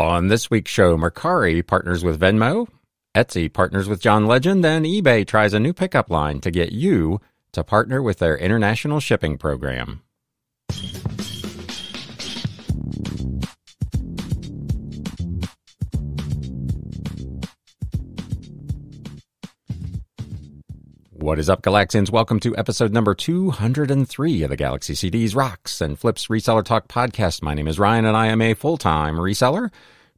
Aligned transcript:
On 0.00 0.28
this 0.28 0.48
week's 0.48 0.70
show, 0.70 0.96
Mercari 0.96 1.66
partners 1.66 2.04
with 2.04 2.20
Venmo, 2.20 2.68
Etsy 3.16 3.52
partners 3.52 3.88
with 3.88 4.00
John 4.00 4.26
Legend, 4.26 4.64
and 4.64 4.86
eBay 4.86 5.26
tries 5.26 5.52
a 5.52 5.58
new 5.58 5.72
pickup 5.72 6.08
line 6.08 6.40
to 6.42 6.52
get 6.52 6.70
you 6.70 7.20
to 7.50 7.64
partner 7.64 8.00
with 8.00 8.20
their 8.20 8.36
international 8.36 9.00
shipping 9.00 9.36
program. 9.36 10.02
What 21.28 21.38
is 21.38 21.50
up, 21.50 21.60
Galaxians? 21.60 22.10
Welcome 22.10 22.40
to 22.40 22.56
episode 22.56 22.90
number 22.90 23.14
203 23.14 24.42
of 24.44 24.48
the 24.48 24.56
Galaxy 24.56 24.94
CDs, 24.94 25.36
Rocks, 25.36 25.82
and 25.82 25.98
Flips 25.98 26.28
Reseller 26.28 26.64
Talk 26.64 26.88
podcast. 26.88 27.42
My 27.42 27.52
name 27.52 27.68
is 27.68 27.78
Ryan, 27.78 28.06
and 28.06 28.16
I 28.16 28.28
am 28.28 28.40
a 28.40 28.54
full 28.54 28.78
time 28.78 29.16
reseller, 29.16 29.70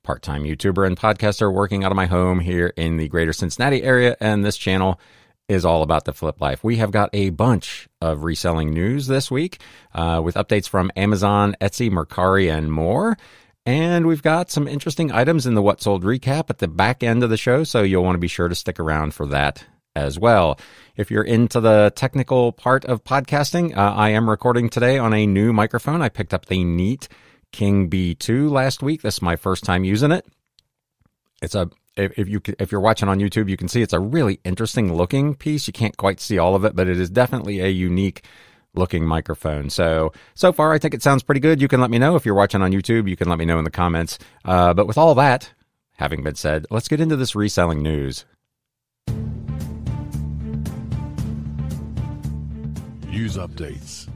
part 0.04 0.22
time 0.22 0.44
YouTuber, 0.44 0.86
and 0.86 0.96
podcaster 0.96 1.52
working 1.52 1.82
out 1.82 1.90
of 1.90 1.96
my 1.96 2.06
home 2.06 2.38
here 2.38 2.72
in 2.76 2.96
the 2.96 3.08
greater 3.08 3.32
Cincinnati 3.32 3.82
area. 3.82 4.16
And 4.20 4.44
this 4.44 4.56
channel 4.56 5.00
is 5.48 5.64
all 5.64 5.82
about 5.82 6.04
the 6.04 6.12
flip 6.12 6.40
life. 6.40 6.62
We 6.62 6.76
have 6.76 6.92
got 6.92 7.10
a 7.12 7.30
bunch 7.30 7.88
of 8.00 8.22
reselling 8.22 8.72
news 8.72 9.08
this 9.08 9.32
week 9.32 9.60
uh, 9.92 10.20
with 10.22 10.36
updates 10.36 10.68
from 10.68 10.92
Amazon, 10.94 11.56
Etsy, 11.60 11.90
Mercari, 11.90 12.56
and 12.56 12.70
more. 12.70 13.18
And 13.66 14.06
we've 14.06 14.22
got 14.22 14.52
some 14.52 14.68
interesting 14.68 15.10
items 15.10 15.44
in 15.44 15.54
the 15.54 15.62
What 15.62 15.82
Sold 15.82 16.04
recap 16.04 16.50
at 16.50 16.58
the 16.58 16.68
back 16.68 17.02
end 17.02 17.24
of 17.24 17.30
the 17.30 17.36
show, 17.36 17.64
so 17.64 17.82
you'll 17.82 18.04
want 18.04 18.14
to 18.14 18.20
be 18.20 18.28
sure 18.28 18.46
to 18.46 18.54
stick 18.54 18.78
around 18.78 19.12
for 19.12 19.26
that 19.26 19.64
as 20.00 20.18
well. 20.18 20.58
If 20.96 21.10
you're 21.10 21.22
into 21.22 21.60
the 21.60 21.92
technical 21.94 22.52
part 22.52 22.84
of 22.84 23.04
podcasting, 23.04 23.76
uh, 23.76 23.94
I 23.94 24.10
am 24.10 24.28
recording 24.28 24.68
today 24.68 24.98
on 24.98 25.14
a 25.14 25.26
new 25.26 25.52
microphone. 25.52 26.02
I 26.02 26.08
picked 26.08 26.34
up 26.34 26.46
the 26.46 26.64
Neat 26.64 27.08
King 27.52 27.88
Bee 27.88 28.16
II 28.28 28.42
last 28.42 28.82
week. 28.82 29.02
This 29.02 29.14
is 29.14 29.22
my 29.22 29.36
first 29.36 29.64
time 29.64 29.84
using 29.84 30.12
it. 30.12 30.26
It's 31.42 31.54
a 31.54 31.70
if 31.96 32.28
you 32.28 32.40
if 32.58 32.70
you're 32.70 32.80
watching 32.80 33.08
on 33.08 33.18
YouTube, 33.18 33.48
you 33.48 33.56
can 33.56 33.68
see 33.68 33.82
it's 33.82 33.92
a 33.92 34.00
really 34.00 34.40
interesting 34.44 34.94
looking 34.94 35.34
piece. 35.34 35.66
You 35.66 35.72
can't 35.72 35.96
quite 35.96 36.20
see 36.20 36.38
all 36.38 36.54
of 36.54 36.64
it, 36.64 36.74
but 36.74 36.88
it 36.88 36.98
is 36.98 37.10
definitely 37.10 37.60
a 37.60 37.68
unique 37.68 38.24
looking 38.74 39.04
microphone. 39.04 39.70
So 39.70 40.12
so 40.34 40.52
far, 40.52 40.72
I 40.72 40.78
think 40.78 40.94
it 40.94 41.02
sounds 41.02 41.22
pretty 41.22 41.40
good. 41.40 41.60
You 41.60 41.68
can 41.68 41.80
let 41.80 41.90
me 41.90 41.98
know 41.98 42.16
if 42.16 42.24
you're 42.24 42.34
watching 42.34 42.62
on 42.62 42.72
YouTube. 42.72 43.08
You 43.08 43.16
can 43.16 43.28
let 43.28 43.38
me 43.38 43.44
know 43.44 43.58
in 43.58 43.64
the 43.64 43.70
comments. 43.70 44.18
Uh, 44.44 44.72
but 44.74 44.86
with 44.86 44.98
all 44.98 45.14
that 45.16 45.52
having 45.94 46.22
been 46.22 46.34
said, 46.34 46.66
let's 46.70 46.88
get 46.88 47.00
into 47.00 47.16
this 47.16 47.34
reselling 47.34 47.82
news. 47.82 48.24
News 53.30 53.48
updates. 53.48 54.08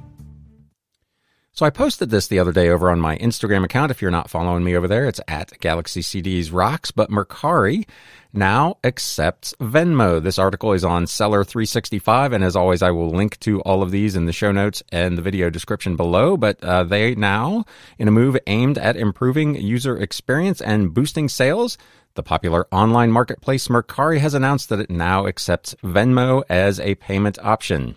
So 1.52 1.64
I 1.64 1.70
posted 1.70 2.10
this 2.10 2.26
the 2.26 2.40
other 2.40 2.50
day 2.50 2.68
over 2.68 2.90
on 2.90 2.98
my 2.98 3.16
Instagram 3.18 3.62
account. 3.62 3.92
If 3.92 4.02
you're 4.02 4.10
not 4.10 4.28
following 4.28 4.64
me 4.64 4.76
over 4.76 4.88
there, 4.88 5.06
it's 5.06 5.20
at 5.28 5.52
Galaxy 5.60 6.00
CDs 6.00 6.52
Rocks. 6.52 6.90
But 6.90 7.10
Mercari 7.10 7.86
now 8.32 8.78
accepts 8.82 9.54
Venmo. 9.60 10.20
This 10.20 10.36
article 10.36 10.72
is 10.72 10.84
on 10.84 11.06
Seller 11.06 11.44
365, 11.44 12.32
and 12.32 12.42
as 12.42 12.56
always, 12.56 12.82
I 12.82 12.90
will 12.90 13.08
link 13.10 13.38
to 13.40 13.60
all 13.60 13.84
of 13.84 13.92
these 13.92 14.16
in 14.16 14.26
the 14.26 14.32
show 14.32 14.50
notes 14.50 14.82
and 14.90 15.16
the 15.16 15.22
video 15.22 15.48
description 15.48 15.94
below. 15.94 16.36
But 16.36 16.62
uh, 16.64 16.82
they 16.82 17.14
now, 17.14 17.66
in 17.98 18.08
a 18.08 18.12
move 18.12 18.36
aimed 18.48 18.78
at 18.78 18.96
improving 18.96 19.54
user 19.54 19.96
experience 19.96 20.60
and 20.60 20.92
boosting 20.92 21.28
sales, 21.28 21.78
the 22.14 22.24
popular 22.24 22.66
online 22.72 23.12
marketplace 23.12 23.68
Mercari 23.68 24.18
has 24.18 24.34
announced 24.34 24.70
that 24.70 24.80
it 24.80 24.90
now 24.90 25.28
accepts 25.28 25.76
Venmo 25.84 26.42
as 26.48 26.80
a 26.80 26.96
payment 26.96 27.38
option. 27.40 27.94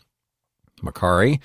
Mercari, 0.81 1.39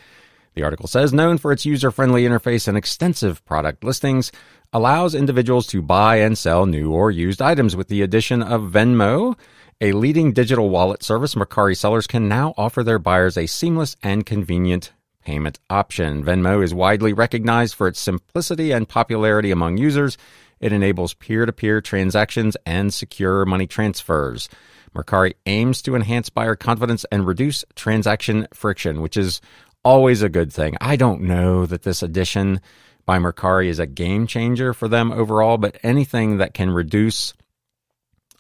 the 0.54 0.62
article 0.62 0.86
says, 0.86 1.12
known 1.12 1.38
for 1.38 1.52
its 1.52 1.64
user 1.64 1.90
friendly 1.90 2.24
interface 2.24 2.68
and 2.68 2.76
extensive 2.76 3.44
product 3.44 3.84
listings, 3.84 4.30
allows 4.72 5.14
individuals 5.14 5.66
to 5.68 5.82
buy 5.82 6.16
and 6.16 6.36
sell 6.36 6.66
new 6.66 6.92
or 6.92 7.10
used 7.10 7.40
items. 7.40 7.74
With 7.74 7.88
the 7.88 8.02
addition 8.02 8.42
of 8.42 8.70
Venmo, 8.72 9.38
a 9.80 9.92
leading 9.92 10.32
digital 10.32 10.70
wallet 10.70 11.02
service, 11.02 11.34
Mercari 11.34 11.76
sellers 11.76 12.06
can 12.06 12.28
now 12.28 12.54
offer 12.56 12.82
their 12.82 12.98
buyers 12.98 13.36
a 13.36 13.46
seamless 13.46 13.96
and 14.02 14.26
convenient 14.26 14.92
payment 15.24 15.58
option. 15.70 16.24
Venmo 16.24 16.62
is 16.62 16.74
widely 16.74 17.12
recognized 17.12 17.74
for 17.74 17.88
its 17.88 18.00
simplicity 18.00 18.72
and 18.72 18.88
popularity 18.88 19.50
among 19.50 19.78
users. 19.78 20.18
It 20.60 20.72
enables 20.72 21.14
peer 21.14 21.46
to 21.46 21.52
peer 21.52 21.80
transactions 21.80 22.56
and 22.66 22.92
secure 22.92 23.44
money 23.44 23.66
transfers. 23.66 24.48
Mercari 24.94 25.34
aims 25.46 25.82
to 25.82 25.94
enhance 25.94 26.28
buyer 26.30 26.56
confidence 26.56 27.04
and 27.10 27.26
reduce 27.26 27.64
transaction 27.74 28.46
friction, 28.52 29.00
which 29.00 29.16
is 29.16 29.40
always 29.84 30.22
a 30.22 30.28
good 30.28 30.52
thing. 30.52 30.76
I 30.80 30.96
don't 30.96 31.22
know 31.22 31.66
that 31.66 31.82
this 31.82 32.02
addition 32.02 32.60
by 33.04 33.18
Mercari 33.18 33.66
is 33.66 33.78
a 33.78 33.86
game 33.86 34.26
changer 34.26 34.72
for 34.72 34.88
them 34.88 35.10
overall, 35.12 35.58
but 35.58 35.78
anything 35.82 36.38
that 36.38 36.54
can 36.54 36.70
reduce 36.70 37.34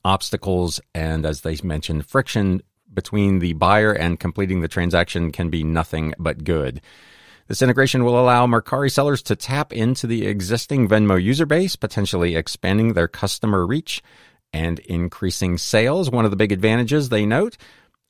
obstacles 0.04 0.80
and, 0.94 1.26
as 1.26 1.40
they 1.40 1.56
mentioned, 1.62 2.06
friction 2.06 2.62
between 2.92 3.38
the 3.38 3.54
buyer 3.54 3.92
and 3.92 4.20
completing 4.20 4.60
the 4.60 4.68
transaction 4.68 5.32
can 5.32 5.48
be 5.48 5.64
nothing 5.64 6.14
but 6.18 6.44
good. 6.44 6.80
This 7.48 7.62
integration 7.62 8.04
will 8.04 8.18
allow 8.18 8.46
Mercari 8.46 8.90
sellers 8.90 9.22
to 9.22 9.36
tap 9.36 9.72
into 9.72 10.06
the 10.06 10.26
existing 10.26 10.88
Venmo 10.88 11.22
user 11.22 11.46
base, 11.46 11.76
potentially 11.76 12.36
expanding 12.36 12.92
their 12.92 13.08
customer 13.08 13.66
reach 13.66 14.02
and 14.52 14.78
increasing 14.80 15.58
sales. 15.58 16.10
One 16.10 16.24
of 16.24 16.30
the 16.30 16.36
big 16.36 16.52
advantages 16.52 17.08
they 17.08 17.26
note 17.26 17.56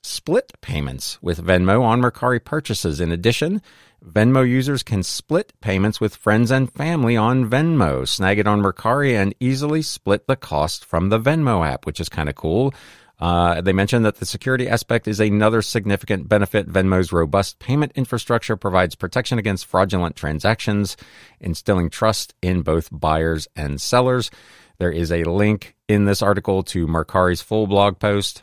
split 0.03 0.53
payments 0.61 1.23
with 1.23 1.45
Venmo 1.45 1.83
on 1.83 2.01
Mercari 2.01 2.45
purchases. 2.45 3.01
In 3.01 3.13
addition, 3.13 3.63
Venmo 4.05 4.49
users 4.49 4.83
can 4.83 5.03
split 5.03 5.53
payments 5.61 6.01
with 6.01 6.17
friends 6.17 6.51
and 6.51 6.73
family 6.73 7.17
on 7.17 7.49
Venmo, 7.49 8.07
snag 8.07 8.39
it 8.39 8.49
on 8.49 8.61
Mercari, 8.61 9.15
and 9.15 9.35
easily 9.39 9.81
split 9.81 10.27
the 10.27 10.37
cost 10.37 10.85
from 10.85 11.09
the 11.09 11.21
Venmo 11.21 11.65
app, 11.67 11.87
which 11.87 12.01
is 12.01 12.09
kind 12.09 12.29
of 12.29 12.35
cool. 12.35 12.75
Uh, 13.21 13.61
they 13.61 13.73
mentioned 13.73 14.05
that 14.05 14.17
the 14.17 14.27
security 14.27 14.69
aspect 14.69 15.07
is 15.07 15.21
another 15.21 15.63
significant 15.63 16.29
benefit. 16.29 16.69
Venmo's 16.69 17.13
robust 17.13 17.61
payment 17.61 17.93
infrastructure 17.95 18.57
provides 18.57 18.97
protection 18.97 19.39
against 19.39 19.67
fraudulent 19.67 20.17
transactions, 20.17 20.97
instilling 21.41 21.89
trust 21.89 22.35
in 22.43 22.63
both 22.63 22.89
buyers 22.91 23.47
and 23.55 23.81
sellers. 23.81 24.33
There 24.79 24.91
is 24.91 25.13
a 25.13 25.23
link 25.23 25.77
in 25.93 26.07
this 26.07 26.23
article 26.23 26.63
to 26.63 26.87
Mercari's 26.87 27.43
full 27.43 27.67
blog 27.67 27.99
post 27.99 28.43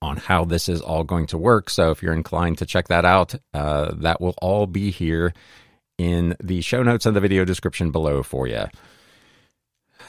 on 0.00 0.16
how 0.16 0.44
this 0.44 0.68
is 0.68 0.80
all 0.80 1.04
going 1.04 1.26
to 1.26 1.36
work. 1.36 1.68
So 1.68 1.90
if 1.90 2.02
you're 2.02 2.14
inclined 2.14 2.58
to 2.58 2.66
check 2.66 2.88
that 2.88 3.04
out, 3.04 3.34
uh, 3.52 3.92
that 3.96 4.20
will 4.20 4.34
all 4.40 4.66
be 4.66 4.90
here 4.90 5.34
in 5.98 6.36
the 6.42 6.60
show 6.62 6.82
notes 6.82 7.04
and 7.04 7.14
the 7.14 7.20
video 7.20 7.44
description 7.44 7.90
below 7.90 8.22
for 8.22 8.46
you. 8.46 8.66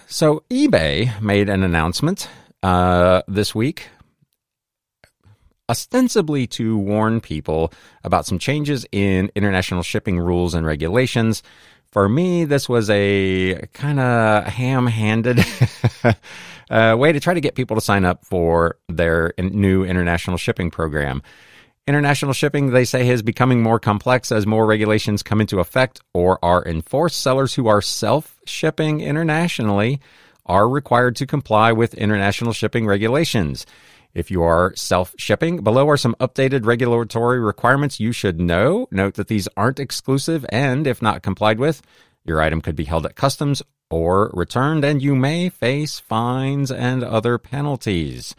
So 0.08 0.44
eBay 0.50 1.20
made 1.22 1.50
an 1.50 1.64
announcement 1.64 2.30
uh, 2.64 3.24
this 3.28 3.54
week, 3.54 3.90
ostensibly 5.70 6.48
to 6.48 6.78
warn 6.78 7.20
people 7.20 7.74
about 8.04 8.26
some 8.26 8.40
changes 8.40 8.86
in 8.92 9.32
international 9.36 9.84
shipping 9.84 10.20
rules 10.20 10.54
and 10.54 10.66
regulations 10.66 11.44
for 11.92 12.08
me, 12.08 12.46
this 12.46 12.70
was 12.70 12.90
a 12.90 13.68
kind 13.74 14.00
of 14.00 14.46
ham 14.46 14.86
handed 14.88 15.44
uh, 16.70 16.96
way 16.98 17.12
to 17.12 17.20
try 17.20 17.34
to 17.34 17.42
get 17.42 17.56
people 17.56 17.76
to 17.76 17.82
sign 17.82 18.06
up 18.06 18.26
for 18.26 18.78
their 18.88 19.34
new 19.40 19.84
international 19.84 20.38
shipping 20.38 20.70
program. 20.70 21.22
International 21.88 22.34
shipping, 22.34 22.70
they 22.70 22.86
say, 22.86 23.10
is 23.10 23.24
becoming 23.24 23.64
more 23.64 23.80
complex 23.80 24.32
as 24.32 24.46
more 24.46 24.68
regulations 24.68 25.24
come 25.24 25.42
into 25.42 25.60
effect 25.60 26.02
or 26.14 26.38
are 26.46 26.64
enforced. 26.64 27.20
Sellers 27.20 27.56
who 27.56 27.68
are 27.68 27.82
self 27.82 28.40
shipping 28.46 29.02
internationally 29.02 30.00
are 30.46 30.70
required 30.70 31.16
to 31.16 31.26
comply 31.26 31.72
with 31.72 31.96
international 31.96 32.54
shipping 32.54 32.86
regulations. 32.86 33.66
If 34.14 34.32
you 34.32 34.42
are 34.42 34.74
self 34.76 35.14
shipping, 35.18 35.64
below 35.64 35.88
are 35.90 35.98
some 35.98 36.16
updated 36.20 36.66
regulatory 36.66 37.40
requirements 37.40 38.00
you 38.00 38.12
should 38.12 38.40
know. 38.40 38.88
Note 38.92 39.14
that 39.16 39.28
these 39.28 39.48
aren't 39.56 39.80
exclusive, 39.80 40.46
and 40.50 40.88
if 40.88 41.02
not 41.02 41.22
complied 41.22 41.60
with, 41.60 41.82
your 42.26 42.42
item 42.42 42.62
could 42.62 42.76
be 42.76 42.86
held 42.86 43.06
at 43.06 43.16
customs 43.16 43.62
or 43.90 44.32
returned, 44.34 44.84
and 44.84 45.02
you 45.02 45.16
may 45.16 45.50
face 45.50 46.00
fines 46.00 46.72
and 46.72 47.04
other 47.04 47.38
penalties. 47.38 48.36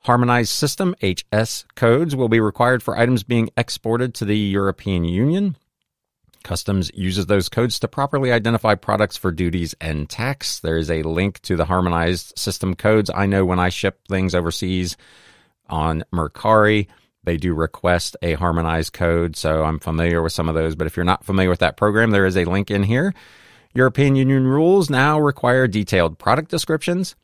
Harmonized 0.00 0.50
System 0.50 0.94
HS 1.02 1.64
codes 1.74 2.14
will 2.14 2.28
be 2.28 2.40
required 2.40 2.82
for 2.82 2.96
items 2.96 3.22
being 3.22 3.50
exported 3.56 4.14
to 4.14 4.24
the 4.24 4.36
European 4.36 5.04
Union. 5.04 5.56
Customs 6.48 6.90
uses 6.94 7.26
those 7.26 7.50
codes 7.50 7.78
to 7.80 7.88
properly 7.88 8.32
identify 8.32 8.74
products 8.74 9.18
for 9.18 9.30
duties 9.30 9.74
and 9.82 10.08
tax. 10.08 10.60
There 10.60 10.78
is 10.78 10.90
a 10.90 11.02
link 11.02 11.42
to 11.42 11.56
the 11.56 11.66
harmonized 11.66 12.38
system 12.38 12.74
codes. 12.74 13.10
I 13.14 13.26
know 13.26 13.44
when 13.44 13.58
I 13.58 13.68
ship 13.68 14.00
things 14.08 14.34
overseas 14.34 14.96
on 15.68 16.04
Mercari, 16.10 16.86
they 17.22 17.36
do 17.36 17.52
request 17.52 18.16
a 18.22 18.32
harmonized 18.32 18.94
code, 18.94 19.36
so 19.36 19.62
I'm 19.62 19.78
familiar 19.78 20.22
with 20.22 20.32
some 20.32 20.48
of 20.48 20.54
those. 20.54 20.74
But 20.74 20.86
if 20.86 20.96
you're 20.96 21.04
not 21.04 21.22
familiar 21.22 21.50
with 21.50 21.58
that 21.58 21.76
program, 21.76 22.12
there 22.12 22.24
is 22.24 22.38
a 22.38 22.46
link 22.46 22.70
in 22.70 22.82
here. 22.82 23.12
European 23.74 24.16
Union 24.16 24.46
rules 24.46 24.88
now 24.88 25.20
require 25.20 25.68
detailed 25.68 26.18
product 26.18 26.50
descriptions, 26.50 27.14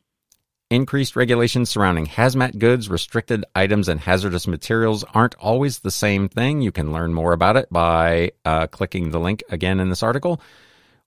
Increased 0.75 1.15
regulations 1.15 1.69
surrounding 1.69 2.05
hazmat 2.05 2.59
goods, 2.59 2.89
restricted 2.89 3.45
items, 3.55 3.87
and 3.87 3.97
hazardous 3.97 4.45
materials 4.45 5.05
aren't 5.13 5.33
always 5.35 5.79
the 5.79 5.89
same 5.89 6.27
thing. 6.27 6.59
You 6.59 6.73
can 6.73 6.91
learn 6.91 7.13
more 7.13 7.31
about 7.31 7.55
it 7.55 7.71
by 7.71 8.33
uh, 8.43 8.67
clicking 8.67 9.11
the 9.11 9.19
link 9.21 9.41
again 9.49 9.79
in 9.79 9.87
this 9.87 10.03
article. 10.03 10.41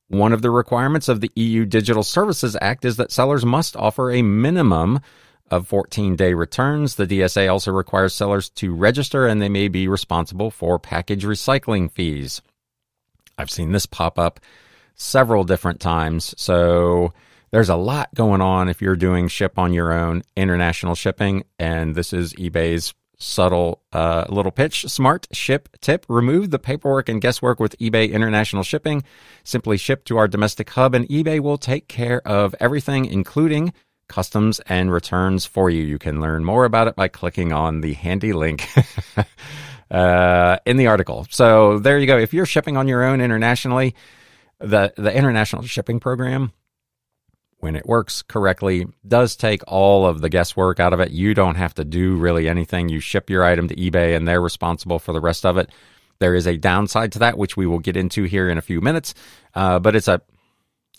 One 0.07 0.33
of 0.33 0.41
the 0.41 0.51
requirements 0.51 1.07
of 1.11 1.21
the 1.21 1.31
EU 1.35 1.67
Digital 1.67 2.03
Services 2.03 2.57
Act 2.63 2.87
is 2.87 2.97
that 2.97 3.13
sellers 3.13 3.45
must 3.45 3.77
offer 3.77 4.11
a 4.11 4.23
minimum 4.23 5.01
of 5.51 5.69
14 5.69 6.17
day 6.17 6.33
returns. 6.33 6.95
The 6.95 7.07
DSA 7.07 7.53
also 7.53 7.71
requires 7.71 8.15
sellers 8.15 8.49
to 8.49 8.75
register 8.75 9.27
and 9.27 9.43
they 9.43 9.51
may 9.51 9.69
be 9.69 9.87
responsible 9.87 10.51
for 10.51 10.79
package 10.79 11.27
recycling 11.27 11.93
fees. 11.93 12.41
I've 13.37 13.51
seen 13.51 13.73
this 13.73 13.85
pop 13.85 14.19
up 14.19 14.41
several 14.95 15.45
different 15.45 15.79
times. 15.79 16.35
So 16.39 17.13
there's 17.51 17.69
a 17.69 17.77
lot 17.77 18.15
going 18.15 18.41
on 18.41 18.69
if 18.69 18.83
you're 18.83 18.97
doing 18.97 19.29
ship 19.29 19.59
on 19.59 19.73
your 19.73 19.93
own 19.93 20.23
international 20.37 20.95
shipping. 20.95 21.45
And 21.59 21.95
this 21.95 22.13
is 22.13 22.35
eBay's 22.35 22.95
subtle 23.19 23.83
uh, 23.93 24.25
little 24.29 24.53
pitch. 24.53 24.87
Smart 24.87 25.27
ship 25.33 25.69
tip. 25.81 26.07
Remove 26.09 26.51
the 26.51 26.59
paperwork 26.59 27.09
and 27.09 27.21
guesswork 27.21 27.61
with 27.61 27.77
eBay 27.79 28.11
International 28.11 28.63
Shipping. 28.63 29.03
Simply 29.45 29.77
ship 29.77 30.05
to 30.05 30.17
our 30.17 30.29
domestic 30.29 30.71
hub, 30.71 30.95
and 30.95 31.09
eBay 31.09 31.41
will 31.41 31.59
take 31.59 31.89
care 31.89 32.27
of 32.27 32.55
everything, 32.61 33.05
including 33.07 33.73
customs 34.09 34.61
and 34.67 34.91
returns 34.91 35.45
for 35.45 35.69
you. 35.69 35.83
You 35.83 35.99
can 35.99 36.21
learn 36.21 36.45
more 36.45 36.65
about 36.65 36.89
it 36.89 36.97
by 36.97 37.09
clicking 37.09 37.53
on 37.53 37.81
the 37.81 37.95
handy 37.95 38.33
link. 38.33 38.67
uh, 39.91 40.59
in 40.65 40.77
the 40.77 40.87
article. 40.87 41.27
So 41.31 41.79
there 41.79 41.99
you 41.99 42.07
go. 42.07 42.19
If 42.19 42.33
you're 42.33 42.47
shipping 42.47 42.77
on 42.77 42.89
your 42.89 43.03
own 43.03 43.21
internationally, 43.21 43.95
the 44.61 44.93
the 44.97 45.15
international 45.15 45.63
shipping 45.63 46.01
program 46.01 46.53
when 47.61 47.75
it 47.75 47.87
works 47.87 48.23
correctly, 48.23 48.87
does 49.07 49.35
take 49.37 49.63
all 49.67 50.07
of 50.07 50.21
the 50.21 50.29
guesswork 50.29 50.79
out 50.79 50.93
of 50.93 51.01
it. 51.01 51.11
You 51.11 51.35
don't 51.35 51.57
have 51.57 51.75
to 51.75 51.85
do 51.85 52.17
really 52.17 52.49
anything. 52.49 52.89
You 52.89 53.01
ship 53.01 53.29
your 53.29 53.45
item 53.45 53.69
to 53.69 53.75
eBay 53.75 54.17
and 54.17 54.27
they're 54.27 54.41
responsible 54.41 54.99
for 54.99 55.13
the 55.13 55.21
rest 55.21 55.45
of 55.45 55.57
it. 55.57 55.71
There 56.21 56.35
is 56.35 56.47
a 56.47 56.57
downside 56.57 57.13
to 57.13 57.19
that, 57.21 57.39
which 57.39 57.57
we 57.57 57.67
will 57.67 57.79
get 57.81 57.97
into 57.97 58.25
here 58.25 58.49
in 58.49 58.59
a 58.59 58.63
few 58.63 58.81
minutes. 58.81 59.15
Uh, 59.55 59.81
but 59.81 59.97
it's 59.97 60.09
a, 60.09 60.21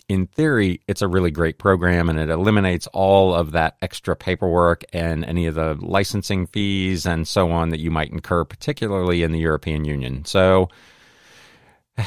in 0.10 0.28
theory, 0.28 0.82
it's 0.88 1.02
a 1.02 1.08
really 1.08 1.32
great 1.32 1.60
program 1.60 2.10
and 2.10 2.20
it 2.20 2.30
eliminates 2.30 2.88
all 2.88 3.34
of 3.34 3.52
that 3.52 3.78
extra 3.82 4.16
paperwork 4.16 4.84
and 4.92 5.24
any 5.24 5.46
of 5.46 5.56
the 5.56 5.78
licensing 5.80 6.46
fees 6.46 7.06
and 7.06 7.28
so 7.28 7.52
on 7.52 7.70
that 7.70 7.80
you 7.80 7.92
might 7.92 8.12
incur, 8.12 8.44
particularly 8.44 9.24
in 9.24 9.32
the 9.32 9.40
European 9.40 9.86
Union. 9.86 10.26
So, 10.26 10.68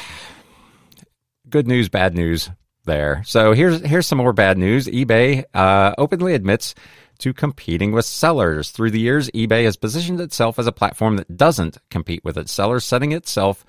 good 1.48 1.66
news, 1.66 1.88
bad 1.88 2.14
news 2.14 2.50
there. 2.84 3.22
So 3.24 3.52
here's 3.52 3.80
here's 3.82 4.06
some 4.06 4.18
more 4.18 4.32
bad 4.32 4.58
news. 4.58 4.86
eBay 4.86 5.44
uh, 5.54 5.94
openly 5.98 6.34
admits 6.34 6.74
to 7.18 7.32
competing 7.32 7.92
with 7.92 8.04
sellers. 8.04 8.70
Through 8.70 8.90
the 8.90 9.00
years, 9.00 9.30
eBay 9.30 9.64
has 9.64 9.76
positioned 9.76 10.20
itself 10.20 10.58
as 10.58 10.66
a 10.66 10.72
platform 10.72 11.16
that 11.16 11.36
doesn't 11.36 11.78
compete 11.90 12.24
with 12.24 12.36
its 12.36 12.52
sellers, 12.52 12.84
setting 12.84 13.12
itself 13.12 13.64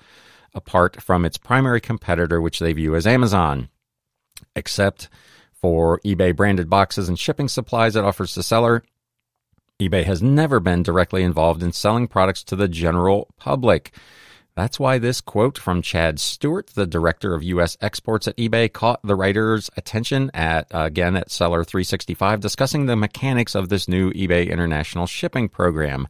apart 0.54 1.02
from 1.02 1.24
its 1.24 1.38
primary 1.38 1.80
competitor, 1.80 2.40
which 2.40 2.58
they 2.58 2.72
view 2.72 2.94
as 2.94 3.06
Amazon. 3.06 3.68
Except 4.56 5.08
for 5.52 6.00
eBay 6.00 6.34
branded 6.34 6.68
boxes 6.68 7.08
and 7.08 7.18
shipping 7.18 7.48
supplies 7.48 7.96
it 7.96 8.04
offers 8.04 8.34
to 8.34 8.42
seller, 8.42 8.82
eBay 9.80 10.04
has 10.04 10.22
never 10.22 10.60
been 10.60 10.82
directly 10.82 11.22
involved 11.22 11.62
in 11.62 11.72
selling 11.72 12.06
products 12.06 12.44
to 12.44 12.56
the 12.56 12.68
general 12.68 13.28
public. 13.36 13.92
That's 14.56 14.78
why 14.78 14.98
this 14.98 15.20
quote 15.20 15.58
from 15.58 15.82
Chad 15.82 16.20
Stewart, 16.20 16.68
the 16.68 16.86
director 16.86 17.34
of 17.34 17.42
U.S. 17.42 17.76
exports 17.80 18.28
at 18.28 18.36
eBay, 18.36 18.72
caught 18.72 19.00
the 19.02 19.16
writer's 19.16 19.68
attention 19.76 20.30
at, 20.32 20.72
uh, 20.72 20.82
again, 20.82 21.16
at 21.16 21.32
Seller 21.32 21.64
365, 21.64 22.38
discussing 22.38 22.86
the 22.86 22.94
mechanics 22.94 23.56
of 23.56 23.68
this 23.68 23.88
new 23.88 24.12
eBay 24.12 24.48
international 24.48 25.08
shipping 25.08 25.48
program. 25.48 26.06